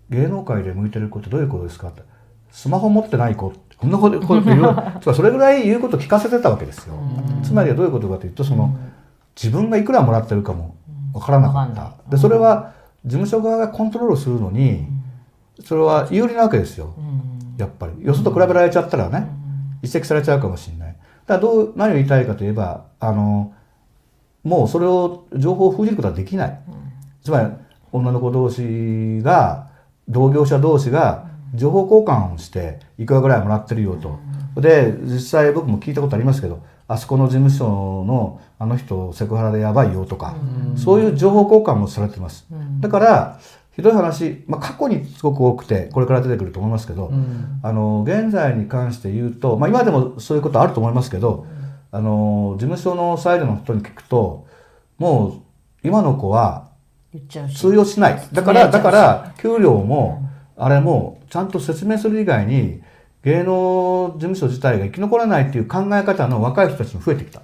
[0.09, 2.01] 芸能界で向いてる子ってどういうことですかって
[2.49, 6.93] スマホ持ってない子こんなこと言う それぐらい言うこと聞かせてたわけですよ。
[7.43, 8.75] つまりはどういうことかというとその
[9.35, 10.75] 自分がいくらもらってるかも
[11.13, 11.93] わからなかった。
[12.09, 14.85] でそれは事務所側がコントロールするのに
[15.65, 16.93] それは有利なわけですよ。
[17.61, 19.27] やっぱりよそと比べられちゃったらね
[19.81, 20.89] 移籍されちゃうかもしれない。
[20.89, 23.53] だからどう何を言いたいかといえばあの
[24.43, 26.59] もうそれを情報を封じることはできない。
[27.23, 27.47] つまり
[27.91, 29.69] 女の子同士が
[30.09, 34.19] 同業者同士が情報交換をしていくらぐらいもらってるよと。
[34.59, 40.35] で実際僕も聞いたことありますけどあそこの事務所のあの人セクハラでやばいよとか、
[40.75, 42.45] そういう情報交換もされてます。
[42.79, 43.39] だから
[43.73, 51.45] ひどい話、まあ、過去にすごく多くてこれから出てくると思いますけど、うん、あの現在に関して言うと、まあ、今でもそういうことあると思いますけど、
[51.91, 54.45] うん、あの事務所のサイドの人に聞くと
[54.97, 55.41] もう
[55.83, 56.71] 今の子は
[57.53, 58.27] 通用しない。
[58.31, 60.23] だから、だから、給料も、
[60.55, 62.81] あれも、ちゃんと説明する以外に、
[63.23, 67.41] 芸能事務所自体が生き残らないっていう考え方の若い人たちも増えてきた。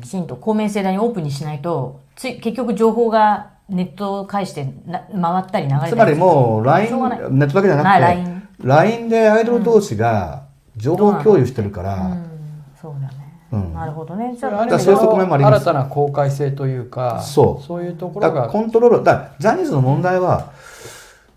[0.00, 6.90] きちんと公明正大にオープンにしないと、つい結局情報がネットを介してな回ったり流れたりつまりもう LINE、
[7.38, 10.42] ネットだけじゃなくて、LINE, でアイドル同士が
[10.76, 12.16] 情報共有してるから、
[12.80, 13.20] そうだね。
[13.74, 14.36] なるほどね。
[14.38, 15.62] じゃあ、そういう側面もあります。
[15.62, 17.66] 新たな公開性というか、そう。
[17.66, 18.48] そういうところが。
[18.48, 20.52] コントロール、だジャニーズの問題は、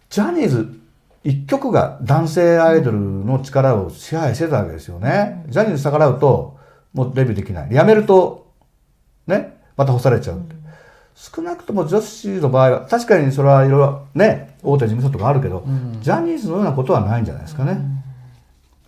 [0.10, 0.80] ジャニーズ
[1.24, 5.44] 一曲が男性アイドルの力を支配してたわけですよね。
[5.48, 6.58] ジャニーズ逆らうと、
[6.94, 7.74] もうデビューできない。
[7.74, 8.46] やめると、
[9.26, 10.42] ね、また干されちゃう。
[11.16, 15.64] 少なくとも女子の場合は、確かにそれはいろいろね、大手事務所とかあるけど、
[16.02, 17.80] ジャニーズのようなことはないんじゃないですかね。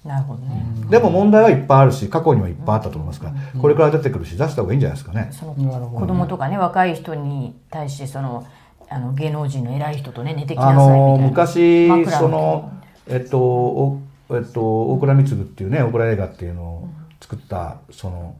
[0.03, 5.29] なるほどね、でも問題はいっぱいあるし過去にはいっぱいあったと思いますから、これから出てくるし出した方がいいんじゃないですかね。
[5.31, 8.45] その子供とかね若い人に対してその
[8.87, 10.95] あの芸能人の偉い人とね寝てきなさいみたいな。
[10.95, 12.71] あの昔その
[13.07, 13.99] えっとお
[14.29, 18.35] えっと大倉光っていうね大倉映画っていうのを作ったその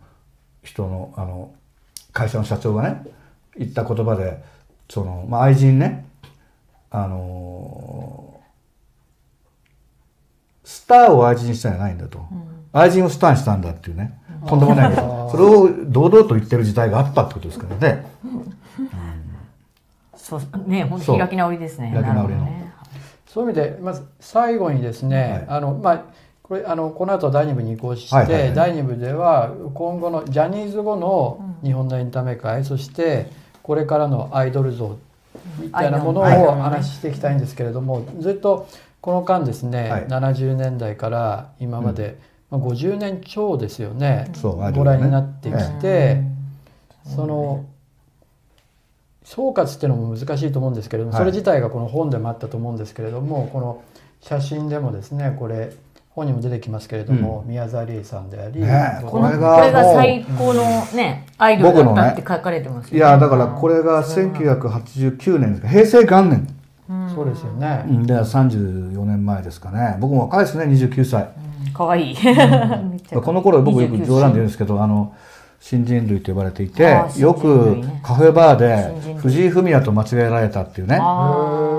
[0.62, 1.52] 人のあの
[2.14, 3.04] 会社の社長がね
[3.58, 4.43] 言った言葉で
[4.89, 6.06] その、まあ、愛人ね
[6.89, 8.39] あの
[10.64, 12.26] スターを愛人にしたんじゃないんだと、
[12.74, 14.20] 愛人をスターにしたんだっていうね。
[14.47, 18.06] とんでもないけどそれを堂々と言ってる時代があったってことですからね。
[20.16, 21.91] そうね本当開き直りですね。
[21.93, 22.45] 開き直りの。
[22.45, 22.74] ね、
[23.28, 26.03] そういう意味でまず最後にですね、はい、あのまあ
[26.41, 33.30] これあのこの後第2部に移行して、はいはいはい、第2部では今後のジャニーズ後の日本のエンタメ界、うん、そして
[33.66, 34.95] これからのアイドル像
[35.59, 38.68] みたいなものをお話ししていきたいんですけれども、ずっと
[39.01, 42.20] この間ですね、はい、70年代から今まで、
[42.51, 46.22] うん、まあ、50年超ですよね、うん、ご覧になってきて、
[47.16, 47.66] その
[49.24, 53.84] 総括っていうのも難しいと思うんですけれども、それ自体がこの本でもあったと思うんですけれどもこの
[54.22, 55.74] 写真でもですねこれ
[56.16, 60.63] 本にも出てきますけれども、うん、宮沢りえさんであり、ね、このこれが最高の
[60.95, 65.68] ね、アイドルだったって書かれてます、ね、いやだからこれが1989年ですか。
[65.68, 66.47] 平成元年、
[66.89, 67.84] うん、そうですよね。
[68.05, 69.97] で34年前ですかね。
[69.99, 71.30] 僕も若いですね29歳、
[71.68, 72.13] うん、かわい。
[72.16, 75.13] いこの頃僕よく冗談で言うんですけどあの
[75.68, 76.84] 新人類と呼ばれていて、
[77.18, 81.01] よくカフェバーで藤井フミヤと間違えられたっていうね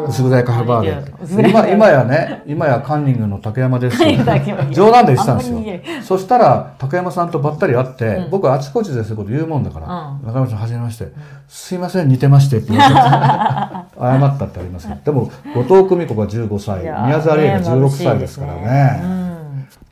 [0.09, 1.49] 薄暗いカフェバーで。
[1.49, 3.99] 今今やね今やカンニングの竹山です
[4.75, 5.61] 冗談で言ってたんですよ。
[6.03, 9.87] そしたら竹山さんとばったり会って、うん、僕はあちこちでそういうこと言うもんだから
[10.27, 11.07] 「中村さんはじめまして
[11.47, 12.99] すいません似てまして」って言われて
[14.03, 19.36] 謝ったってありますけどでも後藤久美子が15歳宮沢りえが16歳ですからね。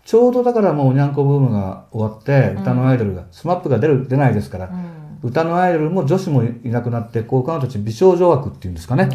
[0.04, 4.68] ちょうどだからもうおにゃんこブームが終わって歌のアイドルが、うん、スマップが出る出ないですから、う
[5.26, 9.08] ん、歌のアイドルも女子もいなくなってこう彼女たち美少女枠っていうんですかね。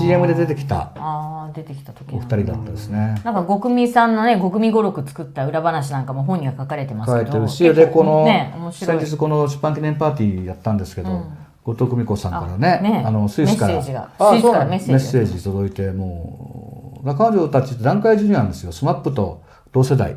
[0.00, 0.92] CM で出てきた。
[0.96, 7.24] あ出てきた時お二人だったですね、なんかゴクミさんのねゴクミ語録作った裏話なんかも本には書かれてますけど。
[7.24, 11.24] 書いてるしでこの、ね、先日この出版記念パーティーやったんですけど、うん。
[11.64, 13.74] 後藤久美子さんからね、ね、あのスイスから。
[13.74, 14.10] メッセージが。
[14.18, 18.72] スイスからメッセージ届いてもう彼女たちって団塊ジュニアなんですよ。
[18.72, 20.16] スマップと同世代。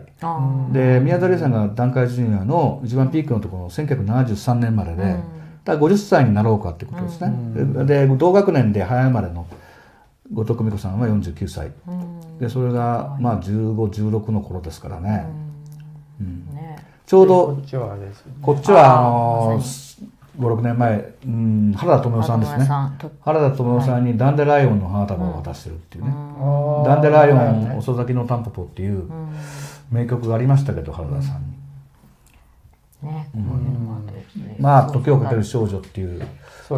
[0.71, 5.23] で宮沢りえさんが団塊ジュニアの一番ピークのところ1973年までで、うん、
[5.63, 7.31] だ50歳になろうかってことですね、う
[7.83, 9.47] ん、で同学年で早生まれの
[10.33, 15.25] 後藤久美子さんは49歳、うん、でそれがまあ1516の頃ですからね,、
[16.19, 16.45] うん。
[16.53, 16.77] ね。
[17.05, 19.61] ちょうどこっちは、ね、こっちはあの
[20.37, 22.67] 56年前、うん、原田知世さんですね。
[23.21, 29.09] 原田知世さんにダンデライオンの花束を渡してるっていうね、うん、ダンデライオン遅咲きのタンポポっていう
[29.91, 31.55] 名曲がありましたけど原田さんに。
[33.03, 36.27] ね、うん、まあ「時をかける少女」っていう、ね、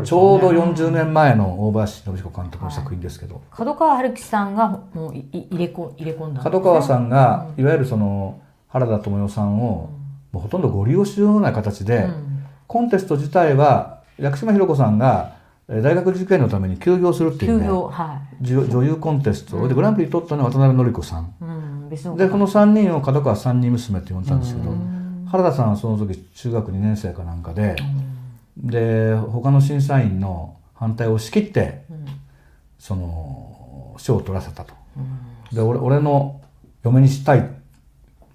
[0.03, 9.89] ちょうど40年前の大林信彦監督の作品ですけど、はい、角川春樹さんがもう入れこ入れ込んだ、ね、角川さんが、いわゆるその原田知世さんを、
[10.33, 12.27] もうほとんどご利用しような形で、うん
[12.67, 15.37] コンテスト自体は薬島ひろ子さんが
[15.67, 21.97] 大学受験のために休業するっていうね、はい、女優コンテスト、うん、でグランプリ取ったのは渡辺典子さん、うん、で
[22.29, 27.75] この3人を角川三人娘って呼んだんですけど、うん、原田さんはその時中学2年生かなんかで、
[28.55, 31.83] で他の審査員の反対を押し切って、
[32.79, 34.73] その賞を取らせたと。
[35.51, 36.39] で俺俺の
[36.83, 37.56] 嫁にしたいって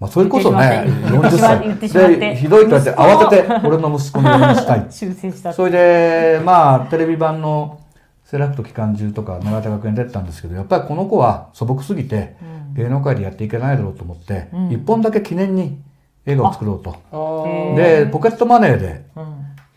[0.03, 2.19] まあ、それこそね、40歳。
[2.19, 4.85] で、ひどいと言って慌てて、俺の息子のようにしたい。
[4.91, 5.53] 修正した。
[5.53, 7.79] それで、まあ、テレビ版の
[8.25, 12.35] セラクト期間中とか、永田学園出てたんですけど、やっぱりこの子は素朴すぎて、
[12.73, 15.79] 芸能界でやっていけないだろうと思って、一、うん、本だけ記念に
[16.25, 17.45] 映画を作ろうと。
[17.77, 19.23] で、ポケットマネーで、うん。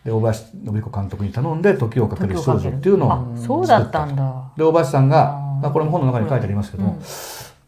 [0.03, 4.51] で大林信彦監督に頼んで「時をかける少女」っていうのをそうだったんだ。
[4.55, 6.99] で大林さんが、まあ、これも本の中に書いてありますけど、うん、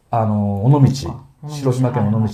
[0.10, 2.28] あの尾道広島県尾道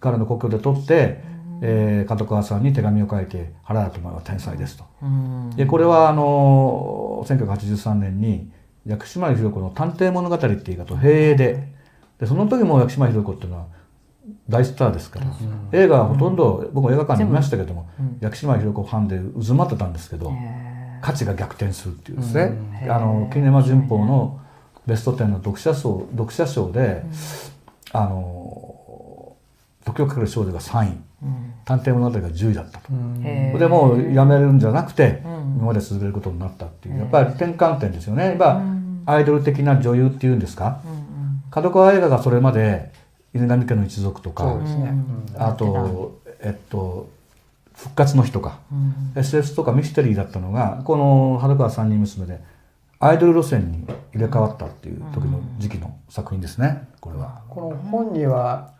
[0.00, 1.20] からの故郷で撮って、
[1.62, 4.84] えー、門川さんに手紙を書いて「原田智は天才ですと」
[5.56, 8.50] でこれはあの1983年に
[8.86, 11.74] 薬師丸ひろ子の「探偵物語」っていう映画と併映で。
[12.18, 13.66] でその時も薬師丸ひろ子っていうのは
[14.48, 15.26] 大スターですから、
[15.72, 17.88] 映画はほとんど僕も映画館にいましたけども、
[18.20, 20.32] 薬師丸ひろ子ファンで渦まってたんですけど
[21.02, 24.40] 価値が逆転するっていうですね、あのキネマ旬報の
[24.86, 27.04] ベスト10の読者賞読者賞で、
[27.94, 29.36] あの
[29.84, 30.88] 時をかける少女が3位、
[31.22, 36.98] うん、探偵物語が10位だったと、うん、でもうやめるんじゃなくて、今まで続けることになったっていう。
[36.98, 38.36] やっぱり転換点ですよね。
[38.38, 38.62] や
[39.06, 40.80] アイドル的な女優っていうんですか、
[41.50, 42.90] 角川映画がそれまで
[43.32, 44.94] 犬神家の一族とか、ね、
[45.38, 47.08] あとえっと
[47.74, 52.40] 復活の日とか、うん、SS とかミステリーだったのがこの春川三人娘で
[53.04, 53.84] アイドル路線に
[54.14, 56.88] 入れ替わったっていう時の時期の作品ですね。
[57.00, 57.42] これは。
[57.50, 58.72] この本には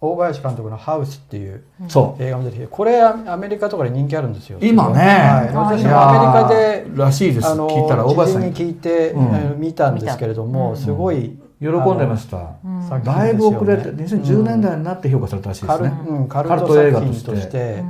[0.00, 4.58] 大林監督の「ハウス」っていうそ映画も出てきてこれアメリカとかで人気あるんですよ。
[4.60, 4.98] 今ね。
[4.98, 7.48] はい、私もアメリカでらしいです。
[7.48, 8.42] あの聞いたら大事林さん。
[8.42, 9.60] 前に聞いて、うん。
[9.60, 17.84] 見たんですけれども、見すごい喜んでました、あの作品だいぶ遅れてですよね2010年代になって評価されたらしいですね、うん、カルカルトト映画とししてて、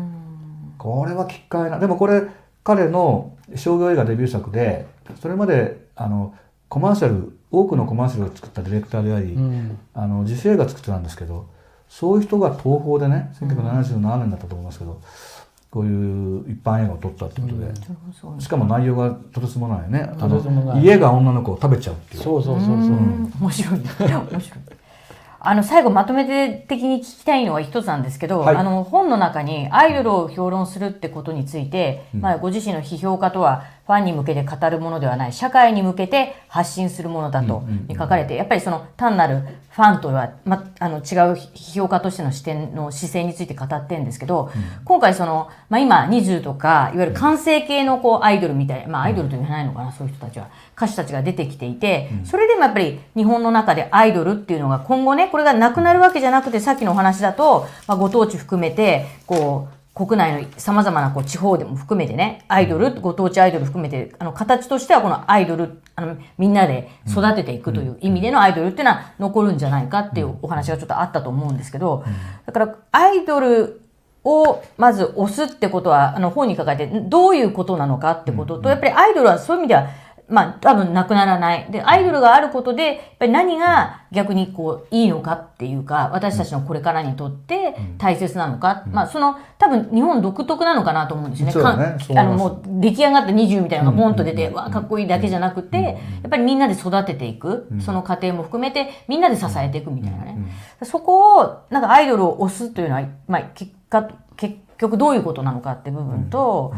[0.79, 1.79] これは奇怪な。
[1.79, 2.23] でもこれ
[2.63, 4.87] 彼の商業映画デビュー作で
[5.21, 6.35] それまであの
[6.69, 9.79] コマーシャル多くのコマーシャルを作ったディレクターであり、うん。
[9.93, 11.49] あの自主映画作ってたんですけど
[11.89, 15.01] そういう人が東宝でね1977年だったと思いますけど、
[15.71, 17.73] こういう一般映画を撮ったってことで、
[18.41, 22.23] しかも内容がとてつもないねあの家が女の子を食べちゃうっていう。
[22.23, 23.33] そうそうそうそう、うん。
[23.41, 23.81] 面白い。
[23.81, 24.41] 面白い。
[25.43, 28.57] あの最後まとめて的に聞きたいのは一つなんですけど、はい。
[28.57, 35.33] あの本の中にアイドルを評論するってことについて、まあ、ご自身の批評家とはファンに向けて語るものではない。
[35.33, 41.03] 社会に向けて発信するものだと書かれてやっぱりその単なるファンとは、ま、あの違う
[41.35, 44.53] 批評家としての視点の姿勢について語ってるんですけど、
[44.85, 50.49] 今回その、まあ、今20とかいわゆる完成形のこうアイドルみたいまあアイドルというのはないのかなそういう人たちは。
[50.77, 72.03] 歌手たちが出てきていて、それでもやっぱり日本の中でアイドルっていうのが今後ねこれがなくなるわけじゃなくてさっきのお話だと、まあ、ご当地含めてこう国内のさまざまなこう地方でも含めてねアイドルご当地アイドル含めてあの形としてはこのアイドルあのみんなで育てていくという意味でのアイドルっていうのは残るんじゃないかっていうお話がちょっとあったと思うんですけど
[72.47, 73.83] だからアイドル
[74.25, 79.89] をまず押すってことはあの本に書かれてどういうことなのかってこととやっぱりアイドルはそういう意味では
[80.31, 81.71] まあ多分なくならない。
[81.71, 91.97] で、アイドルがあることで、やっぱり何が逆にこういいのかっていうか、私たちのこれからにとって大切なのか、まあその多分日本独特なのかなと思うんですよね。
[92.09, 95.93] ねあのもう出来上がった20みたいなのがボンと出て、わあかっこいいだけじゃなくて、や
[96.29, 100.39] っぱりみんなで育てていく、その過程も含めてみんなで支えていくみたいなね。
[100.83, 106.73] そこをなんかアイドルを推すというのは、まあ結果、結局どういうことなのかって部分と、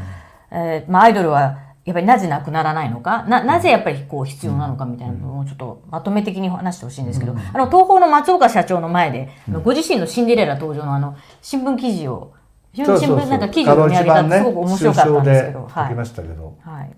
[0.51, 3.25] えーまあアイドルはやっぱりなぜなくならないのか？
[3.25, 9.31] ななぜやっぱりこう必要なのかみたいな部分をちょっとまとめ的に話してほしいんですけど、あの東宝の松岡社長の前で、
[9.65, 12.33] ご自身のシンデレラ登場のあの新聞記事を
[12.73, 13.19] 新そうそうそう。
[13.19, 16.91] 聞なんか記事を読み上げたってすごく面白かったんですけど、書きましたけど、はい、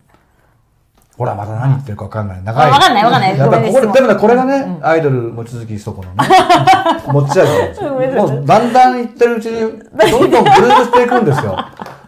[1.16, 2.42] ほらまた何言ってるか分かんない。
[2.42, 2.66] 長い。
[2.66, 3.38] あわかんないわかんない。
[3.38, 6.16] やっぱここでごめんねでもねこれがね、アイドル望月そこのね。
[7.08, 7.90] 持ち味なんですよ。
[7.90, 11.56] もうだんだん言ってるうちにどんどんグループしていくんですよ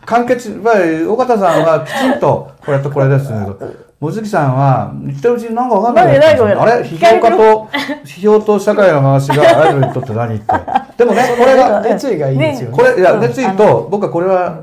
[0.07, 3.59] 完結やっぱり尾形さんはきちんとこれとこれですけど
[4.00, 6.84] 望月さんは言ってるうちになんか分かんない何何あれ？
[6.84, 7.68] 批評家と
[8.04, 10.44] 批評と社会の話がアイドルにとって何って
[10.98, 12.76] でもねこれが熱意がいいですよね。
[12.76, 13.20] これいやうん。
[13.20, 14.59] 熱意と僕はこれは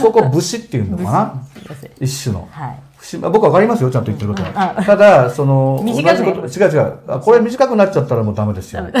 [0.00, 1.32] そこ武士っていうのかな？
[2.00, 2.46] 一種の。
[2.50, 2.78] はい。
[3.20, 4.84] 僕わかりますよちゃんと言ってることは、うん。
[4.84, 6.92] ただその同じこと違う違う。
[7.08, 8.82] あこれ短くなっちゃったらもうダメですよ。
[8.82, 8.92] ね？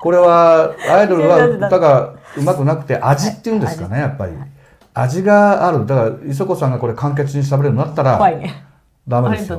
[0.00, 4.32] これはアイドルは歌がうまくなくて味っていうんですかねやっぱり。
[4.94, 5.86] 味がある。
[5.86, 8.64] だから磯子さんがこれ簡潔に喋れるようになったら怖いね。
[9.06, 9.58] ダメですよ。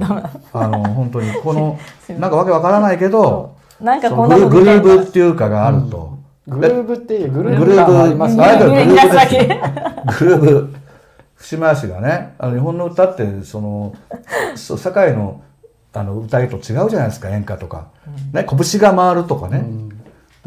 [0.54, 1.80] あの本当にこの
[2.20, 6.18] なんかわけわからないけどなんかそこんなグルグルーブっていうかがあると、
[6.48, 8.44] グルーブっていうグルグルーブ感あーブ、りますね。
[8.44, 9.62] アイドルグルーブですグルーよ。
[10.20, 10.76] グルーブ。
[11.38, 13.94] 節回しがね、あの日本の歌ってその
[14.56, 15.42] そう世界の
[15.94, 17.88] あの歌いと違うじゃないですか演歌とか、
[18.34, 19.64] ね拳が回るとかね、で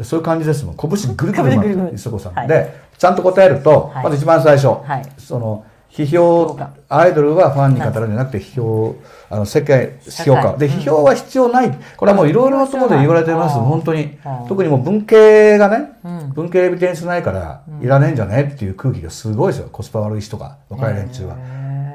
[0.03, 0.75] そういう感じですもん。
[0.75, 2.47] 拳ぐるぐる ぐる磯子さん、はい。
[2.47, 4.03] でちゃんと答えると、はい。
[4.05, 5.03] まず一番最初、はい。
[5.17, 6.57] その批評
[6.89, 8.95] アイドルはファンに語るんじゃなくて批評
[9.29, 11.77] あの世界批評家で批評は必要ない。
[11.95, 13.57] これはもういろいろなところで言われてます。
[13.59, 13.65] うん。
[13.65, 14.17] 本当に。
[14.25, 16.29] うん特にもう文系がね、うん。
[16.33, 19.69] 文系エビデンスないからいらねえんじゃねっていう空気がすごいですよ。
[19.71, 21.35] コスパ悪い人が若い連中は。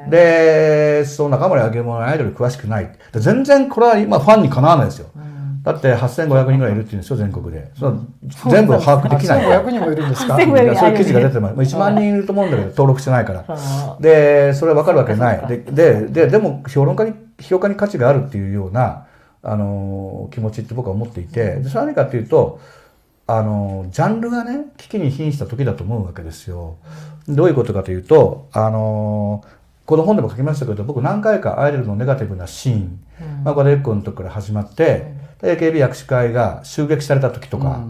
[0.09, 2.89] でその中森明もアイドル詳しくない。
[3.11, 5.07] で全然これは今ファンにかなわないですよ。
[5.63, 7.71] だって8500人ぐらいいるっていうんですよ全国で。
[7.77, 8.05] その
[8.49, 9.45] 全部を把握できない。
[9.45, 11.55] 8500人もいるんですか？8500いやそういう記事が出てます。
[11.55, 13.97] もう1万人いると思うんだけど、登録してないから。
[13.99, 15.47] で、それは分かるわけない。
[15.47, 19.05] で、で、ででも、評論家に、評価に価値があるっていうような、
[19.41, 22.59] あのー気持ちって僕は思っていて、でそれは何かっていうと、
[23.27, 26.75] あのージャンルがね、危機に瀕した時だと思うわけですよ。
[27.27, 32.99] どういうことかというと、あのーこの本でも書きましたけど、僕何回かアイドルのネガティブなシーン、
[33.43, 37.81] まあ、これエッコの時から始まって、で AKB 薬師会が襲撃された時とか、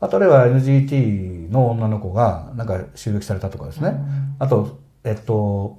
[0.00, 3.94] あとあるいは NGT の女の子がなんか襲撃されたとかですね、
[4.38, 5.78] あとえっと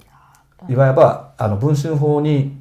[0.69, 2.59] いわばあの文春法に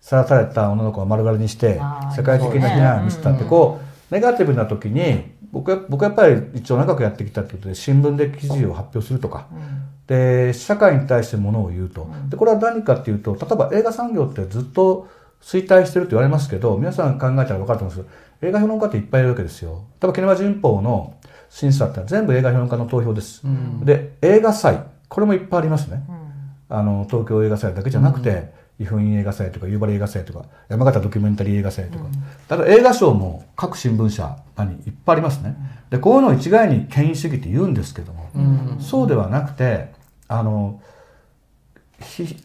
[0.00, 1.80] さらされた女の子を丸刈りにして
[2.16, 9.46] 世界的な非難を見せたってこうネガティブな時に僕は僕はやっぱり一応長くやってきたってことで新聞で記事を発表するとか、
[10.06, 12.08] で社会に対してものを言うと。
[12.28, 15.08] でこれは何かっていうと例えば映画産業ってずっと
[15.44, 19.84] 衰退してると言われますけど皆さん考えたら分かると思うんですけ映画評論家っていっぱいいるわけですよ。
[20.00, 21.14] 例えばキネマ旬報の
[21.50, 26.02] 審査って全部映画評論家の投票です、うん、で映画祭これもいっぱいありますね、
[26.68, 32.06] あの東京映画祭だけじゃなくて、伊風院映画祭とか夕張映画祭とか山形ドキュメンタリー映画祭とか、
[32.48, 35.54] だから映画賞も各新聞社にいっぱいありますね。
[35.90, 38.30] でこういうのを一概に権威主義って言うんですけども、
[38.80, 39.92] そうではなくて
[40.26, 40.80] あの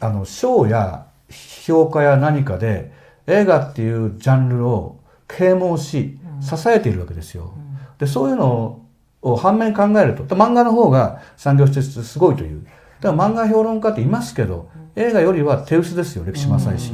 [0.01, 2.91] あの賞や評価や何かで
[3.27, 7.53] 映画っていうジャンルを啓蒙し支えているわけですよ。
[7.99, 8.81] でそういうの
[9.21, 12.65] を反面考えると漫画の方が産業施設すごいという
[13.01, 16.93] だから漫画評論家っていますけど映画よりは手薄ですよ歴史も浅いし。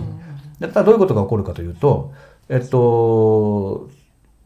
[0.59, 2.13] だったらどういうことが起こるかというと
[2.49, 3.89] えっと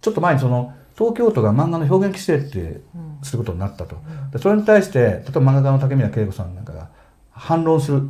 [0.02, 2.82] ちょっと前にその東京都が漫画の表現規制って
[3.24, 3.98] することになったと。
[4.32, 6.90] でそれに対して例えば漫画家の竹宮恵子さんなんかが
[7.32, 8.02] 反論する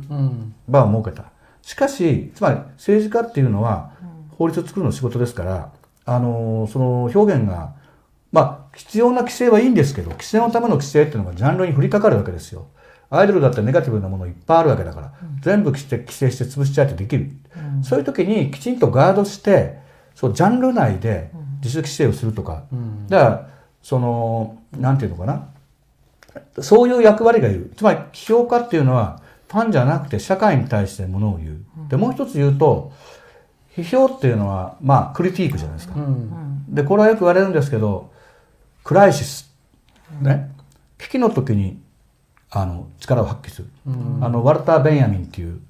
[0.68, 1.29] 場を設けた。
[1.62, 3.92] しかしつまり政治家っていうのは
[4.38, 5.72] 法律を作るの仕事ですから
[6.04, 7.74] あのその表現が
[8.32, 12.66] まあ必要な規制はいいんですけど規制のための規制っていうのがジャンルに降りかかるわけですよ。
[13.10, 17.32] アイドルだってネガティブなものいっぱいあるわけだから、うん、全部規制規制して潰しちゃってできる、
[17.76, 19.78] うん、そういう時にきちんとガードして
[20.14, 23.50] そうジャンル内で自主規制をするとか、うん、だから
[23.82, 25.48] そのなんていうのかな。
[26.60, 27.72] そういう役割がいる。
[27.76, 29.20] つまり批評家っていうのは
[29.50, 32.92] ファンじゃなくて社会に対してものを言う、でもう一つ言うと
[33.76, 35.94] 批評っていうのはまあクリティークじゃないですか、
[36.68, 38.12] でこれはよく言われるんですけど
[38.84, 39.52] クライシス。
[40.20, 40.50] ね。
[40.98, 41.80] 危機の時に
[42.50, 43.68] あの力を発揮する、
[44.20, 45.60] あのワルター・ベンヤミンっていう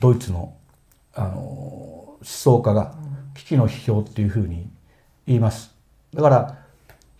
[0.00, 0.54] ドイツの
[1.14, 2.94] あの思想家が
[3.34, 4.70] 危機の批評っていうふうに
[5.26, 5.74] 言います。
[6.14, 6.58] だから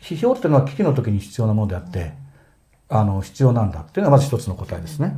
[0.00, 2.12] 批評っていうのは危機の時に必要なものであって
[2.88, 5.14] あの必要なんだっていうのがまず一つの答えですね。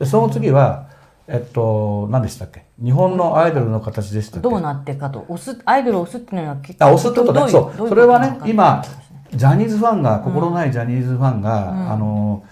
[0.00, 0.88] でその次は
[1.32, 2.64] えっと、何でしたっけ？
[2.82, 4.48] 日本のアイドルの形でしたっけ？
[4.48, 5.26] どうなってかと。
[5.28, 7.88] 押すアイドルを押すっていうのは結構あ押すってことねそう。
[7.88, 8.84] それはね今
[9.32, 12.44] ジャニーズファンが心ないジャニーズファンが、うん、あの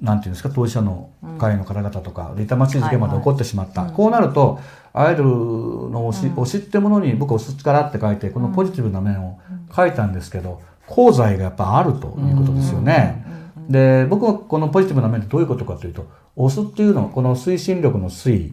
[0.00, 0.50] なんていうんですか？
[0.52, 4.58] 当事者の会の方々とか、痛ましい事件まで起こってしまった、はいはい、こうなると
[4.92, 9.38] アイドルの推し,、推しってものに僕「推す力」って書いてこのポジティブな面を
[9.72, 10.60] 書いたんですけど
[10.90, 13.24] 功罪がやっぱあるということですよね。
[13.68, 16.06] で僕はこのポジティブな面ってどういうことかというと
[16.36, 18.52] 押すっていうのこの推進力の推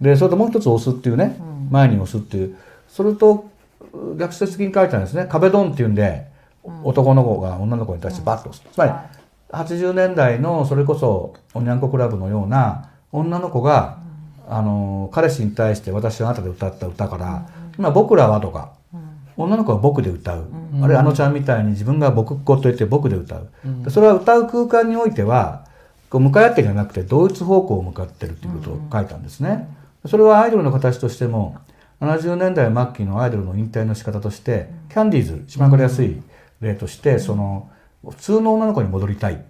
[0.00, 1.36] でそれともう一つ押すっていうね、
[1.70, 2.56] 前に押すっていう。
[2.88, 3.50] それと
[4.18, 5.26] 逆説的に書いたんですね。
[5.30, 6.26] 壁ドンっていうんで、
[6.82, 8.92] 男の子が女の子に対してバッと押す、つまり
[9.50, 13.98] 80年代のそれこそおにゃんこクラブのような女の子が、
[14.48, 17.48] あの彼氏に対して私はあなたで歌った歌から、
[17.78, 18.72] 今僕らはとか、
[19.36, 20.46] 女の子は僕で歌う、
[20.82, 23.50] あるいはあのちゃんみたいに自分が僕っ子と言って僕で歌う、
[23.88, 25.61] それは歌う空間においては
[26.12, 29.66] こう向かい合ってじゃなくて同一方向を向かってるということを書いたんですね。
[30.04, 31.56] それはアイドルの形としても
[32.02, 36.20] 70年代末期のアイドルの引退の仕方としてキャンディーズ一番分かりやすい
[36.60, 37.70] 例としてその
[38.06, 39.42] 普通の女の子に戻りたい。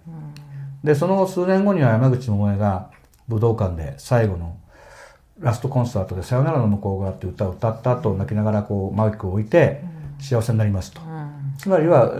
[0.85, 2.91] でその数年後には山口百恵が
[3.27, 4.55] 武道館で最後の
[5.41, 9.83] ラストコンサートで「さよならの向こう側」って歌を歌った後泣きながらこうマイクを置いて
[10.19, 12.13] 幸せになりますと、うん、つまりは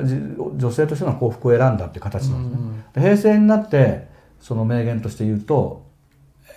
[0.58, 4.12] 女性としての幸福を選んだっていう形なんですね、うん、平成になって
[4.44, 5.86] その名言として言うと、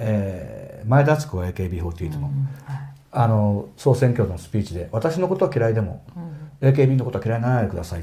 [0.00, 2.30] えー、前田敦子が AKB48 の,、
[3.12, 6.02] あの総選挙のスピーチで「私のことは嫌いでも、
[6.60, 8.00] AKB のことは嫌いにならないでください」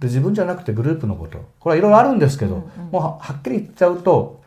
[0.00, 1.38] で自分じゃなくてグループのこと。
[1.60, 4.40] これはいろいろあるんですけど、もうはっきり言っちゃうと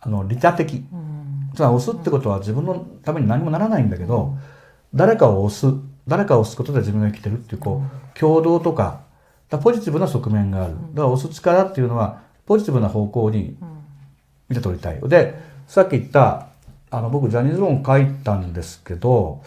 [0.00, 0.82] あの利他的、
[1.54, 4.38] つまり押すってことは自分のために何もならないんだけど、
[4.94, 5.76] 誰かを押す
[6.08, 9.00] 誰かを押すことで自分が生きてるっていうこう共同とか
[9.62, 10.72] ポジティブな側面がある。
[10.94, 13.58] だから押す力っていうのはポジティブな方向に
[14.48, 15.34] 見て取りたいで
[15.66, 16.48] さっき言った
[16.90, 19.42] あの僕ジャニーズ論書いたんですけど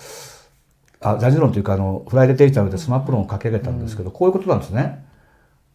[1.02, 5.06] あジャニーズ論というかあのフライデーテイチャーでスマップ論を書き上げたんですけど、こういうことなんですね。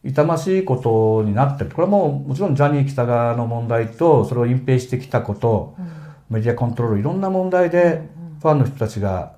[0.04, 1.70] 痛ましいことになってる。
[1.70, 5.76] これはもうもちろんジャニー喜多川の問題とそれを隠蔽してきたこと、
[6.28, 8.02] メディアコントロールいろんな問題で
[8.42, 9.36] ファンの人たちが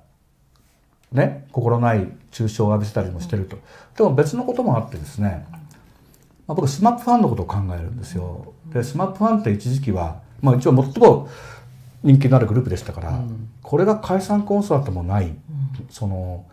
[1.13, 3.57] ね心ない中傷を浴びせたりもしてると。
[3.95, 5.45] でも別のこともあってですね、
[6.47, 8.51] まあ、僕 SMAPファンのことを考えるんですよ。
[8.73, 11.29] で SMAPファンって一時期は、まあ、一応最も
[12.03, 15.35] 人気のあるグループでしたから、うん、これが解散コンサートもない、うん、
[15.89, 16.45] その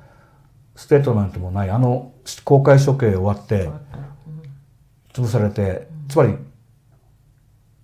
[0.76, 2.12] ステートメントもないあの
[2.44, 3.70] 公開処刑終わって
[5.12, 6.34] 潰されて、つまり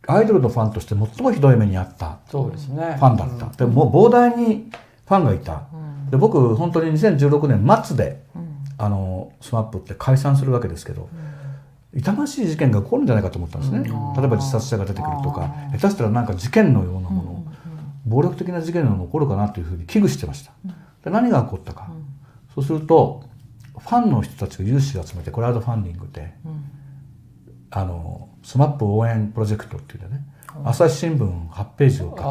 [0.09, 2.97] アイドルのファンとして最もひどい目にあった層ですね。
[2.99, 4.71] ファンだった、でももう膨大に
[5.07, 5.69] ファンがいた、
[6.11, 8.25] で僕本当に2016年末で、
[8.79, 11.09] あの SMAPって解散するわけですけど、
[11.95, 17.45] 痛ましい事件が起こるんじゃないかと思ったんですね、例えば自殺者が出てくるとか下手したらなんか事件のようなもの、
[18.07, 20.53] 暴力的な事件が起こるかなというふうに危惧してました、
[21.05, 21.91] で何が起こったか、
[22.55, 23.25] そうすると
[23.79, 26.33] ファンの人たちが有志を集めてクラウドファンディングで、
[27.71, 30.25] あの SMAP応援プロジェクトっていうね。
[30.65, 32.27] 朝日新聞8ページを買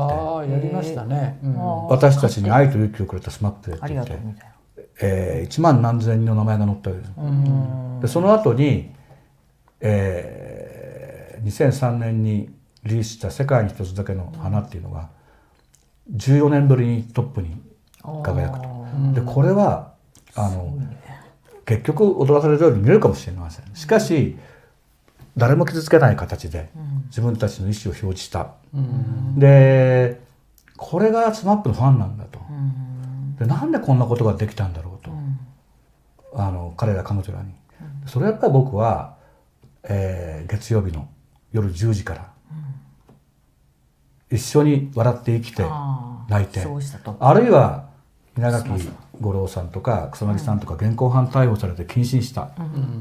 [0.46, 1.58] ってやりましたね、うん。
[1.88, 4.54] 私たちに愛と勇気をくれた SMAPでって言ってありがとうみたいな。
[5.02, 7.14] えー、1万何千人の名前が載ったわけです。
[7.18, 8.00] うん。
[8.02, 8.92] でその後に、
[9.82, 12.50] えー、2003年に
[12.84, 15.10] リリースした「世界に一つだけの花」っていうのが
[16.16, 17.62] 14年ぶりにトップに
[18.24, 18.70] 輝くと。
[19.14, 19.94] でこれは
[20.36, 20.78] あの
[21.66, 23.66] 結局踊らされるように見えるかもしれません。
[23.76, 24.38] しかし
[25.38, 26.70] 誰も傷つけない形で
[27.08, 28.50] 自分たちの意思を表示した、
[29.38, 30.20] で
[30.76, 32.40] これが SMAP のファンなんだと、
[33.38, 35.12] でなんでこんなことができたんだろうと、
[36.42, 37.54] あの彼ら彼女らに、
[38.06, 39.16] それはやっぱり僕は、
[39.84, 41.08] えー月曜日の
[41.52, 42.32] 夜10時から、
[44.32, 45.64] 一緒に笑って生きて
[46.28, 46.66] 泣いて。
[47.20, 47.90] あるいは
[48.38, 48.70] 稲垣
[49.20, 52.52] 吾郎さんとか草薙さんとか現行犯逮捕されて謹慎した、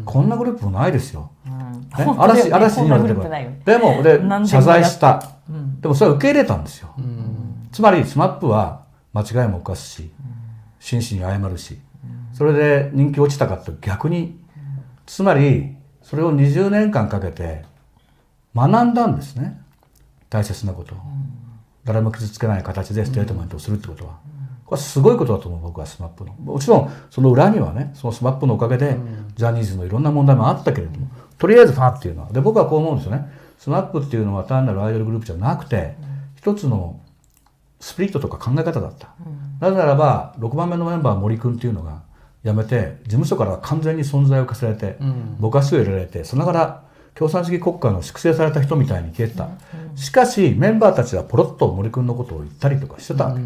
[0.04, 1.52] こんなグループもないですよ、ね、
[1.92, 3.50] 本当だよね嵐嵐に言われてこんなグループないよ。
[3.50, 5.22] ねでも謝罪した、
[5.80, 7.68] でもそれは受け入れたんですよ、うん。
[7.70, 10.10] つまり SMAP は間違いも犯すし
[10.80, 11.78] 真摯に謝るし
[12.32, 14.38] それで人気落ちたかって逆に
[15.06, 15.76] つまり
[16.08, 17.64] それを20年間かけて
[18.56, 19.60] 学んだんですね。
[20.30, 20.94] 大切なこと。
[20.94, 20.98] を
[21.84, 24.12] 誰も傷つけない形でステートメントをするってことは。
[24.64, 26.32] これはすごいことだと思う僕は SMAP の。
[26.32, 28.96] もちろんその裏にはねその SMAP のおかげで
[29.36, 33.30] ジャニーズのいろんな問題もあったけれどもとりあえずファンっていうのはで僕はこう思うんですよね。
[33.60, 35.94] SMAP っていうのは単なるアイドルグループじゃなくて
[36.36, 36.98] 一つの
[37.80, 39.14] スピリットとか考え方だった、
[39.60, 42.02] なぜならば6番目のメンバー森君っていうのが
[42.44, 44.96] 辞めて事務所からは完全に存在を課せられて、
[45.38, 46.84] ぼかしを入れられてそのから
[47.14, 49.48] 共産主義国家の粛清された人みたいに消えてた、
[49.96, 53.40] しかしメンバーたちはポロッと森君のことを言ったりとかしてたわけ、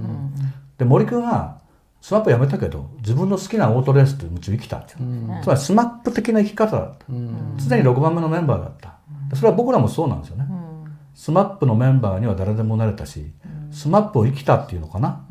[0.79, 1.61] で森君は
[2.03, 4.99] SMAP辞めたけど自分の好きなオートレースという道を生きたっていう、
[5.43, 8.99] つまり SMAP的な生き方だった、常に6番目のメンバーだった。
[9.31, 10.47] でそれは僕らもそうなんですよね、
[11.15, 13.33] SMAPのメンバーには誰でもなれたし、
[13.71, 15.25] SMAPを生きたっていうのかな、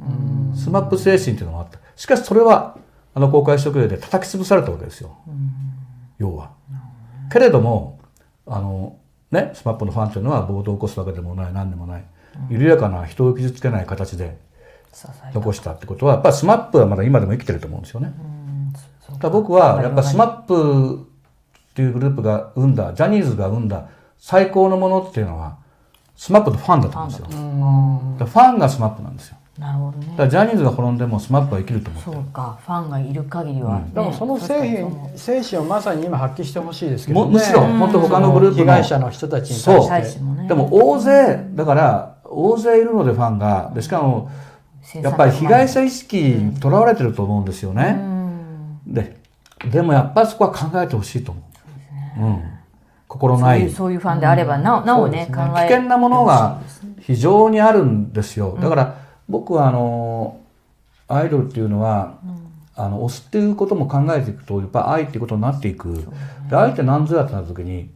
[0.55, 1.77] SMAP精神っていうのもあった。
[1.95, 2.77] しかしそれは
[3.13, 5.17] あの公開処刑で叩き潰されたわけですよ、
[6.17, 6.51] 要は。
[7.31, 7.99] けれども
[8.45, 8.97] あの
[9.31, 12.05] ね SMAPのファンというのは暴動を起こすわけでもない何でもない、
[12.49, 14.37] 緩やかな人を傷つけない形で
[15.33, 18.13] 残したってことはやっぱり SMAPはまだ今でも生きてると思うんですよね。
[19.05, 21.07] そうだから僕はやっぱ SMAP
[21.71, 25.57] っていうグループが生んだジャニーズが生んだ最高のものっていうのは
[26.15, 27.25] SMAPのファンだと思うんですよ。
[27.27, 29.37] ファンが SMAPなんですよ。
[29.59, 30.07] なるほどね。
[30.11, 32.15] だからジャニーズが滅んでも SMAPは生きると思ってる。
[32.15, 32.59] そうか。
[32.65, 37.25] ファンがいる限りは、ねでもその精神精神をまさに今発揮してほしいですけどね。
[37.25, 38.63] もむしろ本当他のグループの。
[38.63, 39.87] 被害者の人たちにそう。
[39.87, 40.47] 対してね。
[40.47, 43.71] でも大勢だから大勢いるのでファンが。
[43.75, 44.31] でしかも
[44.95, 47.99] やっぱり被害者意識にとらわれてると思うんですよね。
[48.87, 49.21] で
[49.69, 52.23] でもやっぱりそこは考えてほしいと思う。
[52.23, 52.43] うん、
[53.07, 56.59] 心そうないそういうファンであれば、なおなおね考え危険なものが
[56.99, 58.57] 非常にあるんですよ。
[58.59, 59.00] だから
[59.31, 60.39] 僕はあの
[61.07, 62.19] アイドルっていうのは、
[62.75, 66.05] あの推すっていうことも考えていくとやっぱ愛っていうことになっていく。
[66.49, 67.89] で愛って何ぞやってなった時に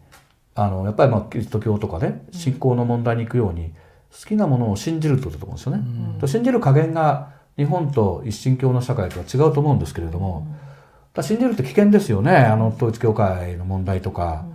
[0.54, 3.72] あのやっぱりまあキリスト教とかね信仰の問題に行くように
[4.12, 6.20] 好きなものを信じるってことだと思うんですよね。
[6.20, 12.36] と信じる加減が日本と一神教の社会とは違うと思うんですけれども、だから信じるって危険ですよね。
[12.36, 14.46] あの統一教会の問題とか、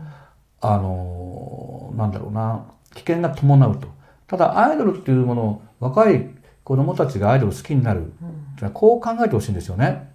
[0.60, 2.64] あのなんだろうな。
[2.94, 3.88] 危険が伴うと。
[4.26, 6.28] ただアイドルっていうものを若い
[6.70, 10.08] 子供たちがアイドルを好きになる、うのはこう考えてほしいんですよね。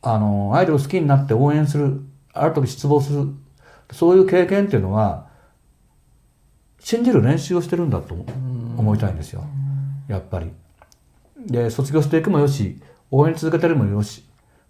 [0.00, 2.00] あのアイドルを好きになって応援する
[2.32, 3.28] ある時失望する。
[3.92, 5.26] そういう経験っていうのは
[6.78, 9.44] 信じる練習をしてるんだと思いたいんですよ、
[10.08, 10.50] やっぱり。
[11.36, 12.80] で卒業していくもよし
[13.10, 14.24] 応援続けてるもよし。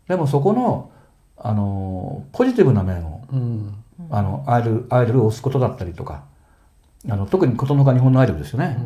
[0.08, 0.90] でもそこの
[1.36, 3.74] あのポジティブな面をうん。
[4.10, 6.24] あのアイドルアイドルを推すことだったりとか
[7.08, 8.78] あの特にことのほか日本のアイドルですよね、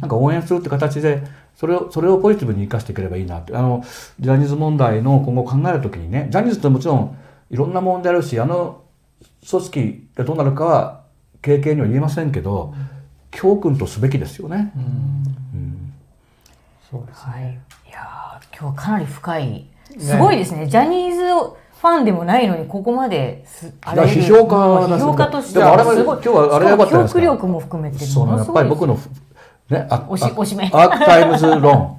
[0.00, 1.22] なんか応援するって形で
[1.56, 3.56] それをそれをポジティブに生かしていければいいなって。
[3.56, 3.84] あの
[4.18, 7.16] ジャニーズ問題の今後考えるときにねジャニーズってもちろん
[7.50, 8.82] いろんな問題あるしあの
[9.48, 11.00] 組織がどうなるかは
[11.42, 12.74] 経験には言えませんけど、
[13.30, 14.72] 教訓とすべきですよね。
[14.76, 15.92] うん。
[16.90, 17.44] そうですはい、
[17.88, 19.66] いやー今日はかなり深い。
[19.98, 20.66] すごいですね。
[20.66, 21.22] ジャニーズ
[21.80, 24.54] ファンでもないのにここまですあれ批評家
[24.86, 27.20] 批評家としてはすごい今日はあれ良かったですか。
[27.20, 29.00] 記憶力も含めてそのやっぱり僕のの
[29.70, 31.96] ねあおしあおしめアークタイムズ論。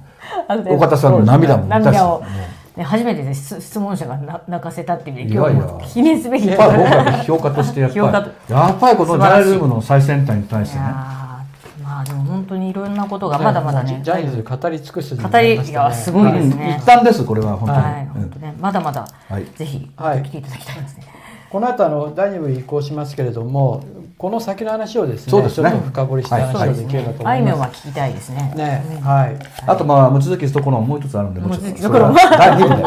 [0.70, 2.26] 岡田さんの涙も涙をも
[2.76, 6.46] ね、初めてで質質問者がな泣かせたっていう今日も記念すべき。
[6.46, 10.84] やっぱり僕は評価としてやっぱりやっぱりこのジャーナリズムの最先端に対してね
[12.02, 19.46] ああでも本当にいろんなことがまだまだねジャニーズ語り尽くすに語りいやすごいですね、一旦ですこれは本当に、はい、本当ね、まだまだ、はい。
[19.56, 20.22] ぜひ、はい。
[20.22, 21.06] 来ていただきたいですね。
[21.50, 23.84] この後あの第2部移行しますけれども
[24.16, 25.70] この先の話をですねそうですね。
[25.70, 27.40] ちょっと深掘りしたはい話をできればと思あい。
[27.40, 28.50] いまみょんは聞きたいですね。
[28.52, 28.56] す。
[28.56, 29.36] ねはい。
[29.66, 31.90] あとまあ望月すところもう一つあるんでもうちょっと。
[31.90, 32.82] 第二部で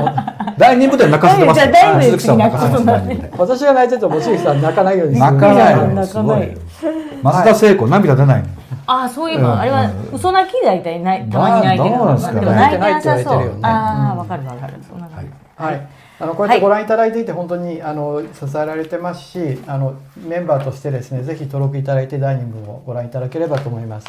[0.57, 1.59] 第二部で泣かせてます。
[1.59, 5.31] よじゃあ第二部で鈴木さんを泣かせてます私が泣いてると望月さん泣かないようにする。
[5.31, 5.75] 泣かない。
[5.75, 6.07] 泣のかない。
[6.07, 8.47] すごいよ松田聖子涙出ないの
[8.87, 9.59] あ、そういえば、うん。
[9.59, 12.39] あれは嘘泣き大体ない、たまに泣いてるどうなんですかね。
[12.39, 13.59] でも泣いてなさ泣いてないって言そうわれてるよね。
[13.63, 14.73] ああ、わかるわかる。
[14.87, 15.31] そんな感じ。
[15.57, 15.87] はい、
[16.19, 24.07] あのこうやってご覧いただいていて本当にあの支えられてますしあのメンバーとしてですねぜひ登録いただいて第2部もご覧いただければと思います。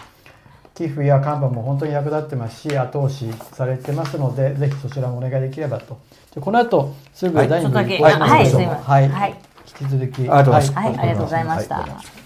[0.74, 5.99] 寄付や看板も本当に役立ってますし後押しされてますのでぜひそちらもお願いできればと。
[6.35, 7.49] でこの後すぐはい。
[7.49, 8.62] 第2部に移行しまはい、しょう。
[8.62, 9.35] はい、はい、
[9.81, 10.72] 引き続きありがとうございます。
[10.72, 11.77] ははい、ありがとうございました。
[11.77, 12.26] はい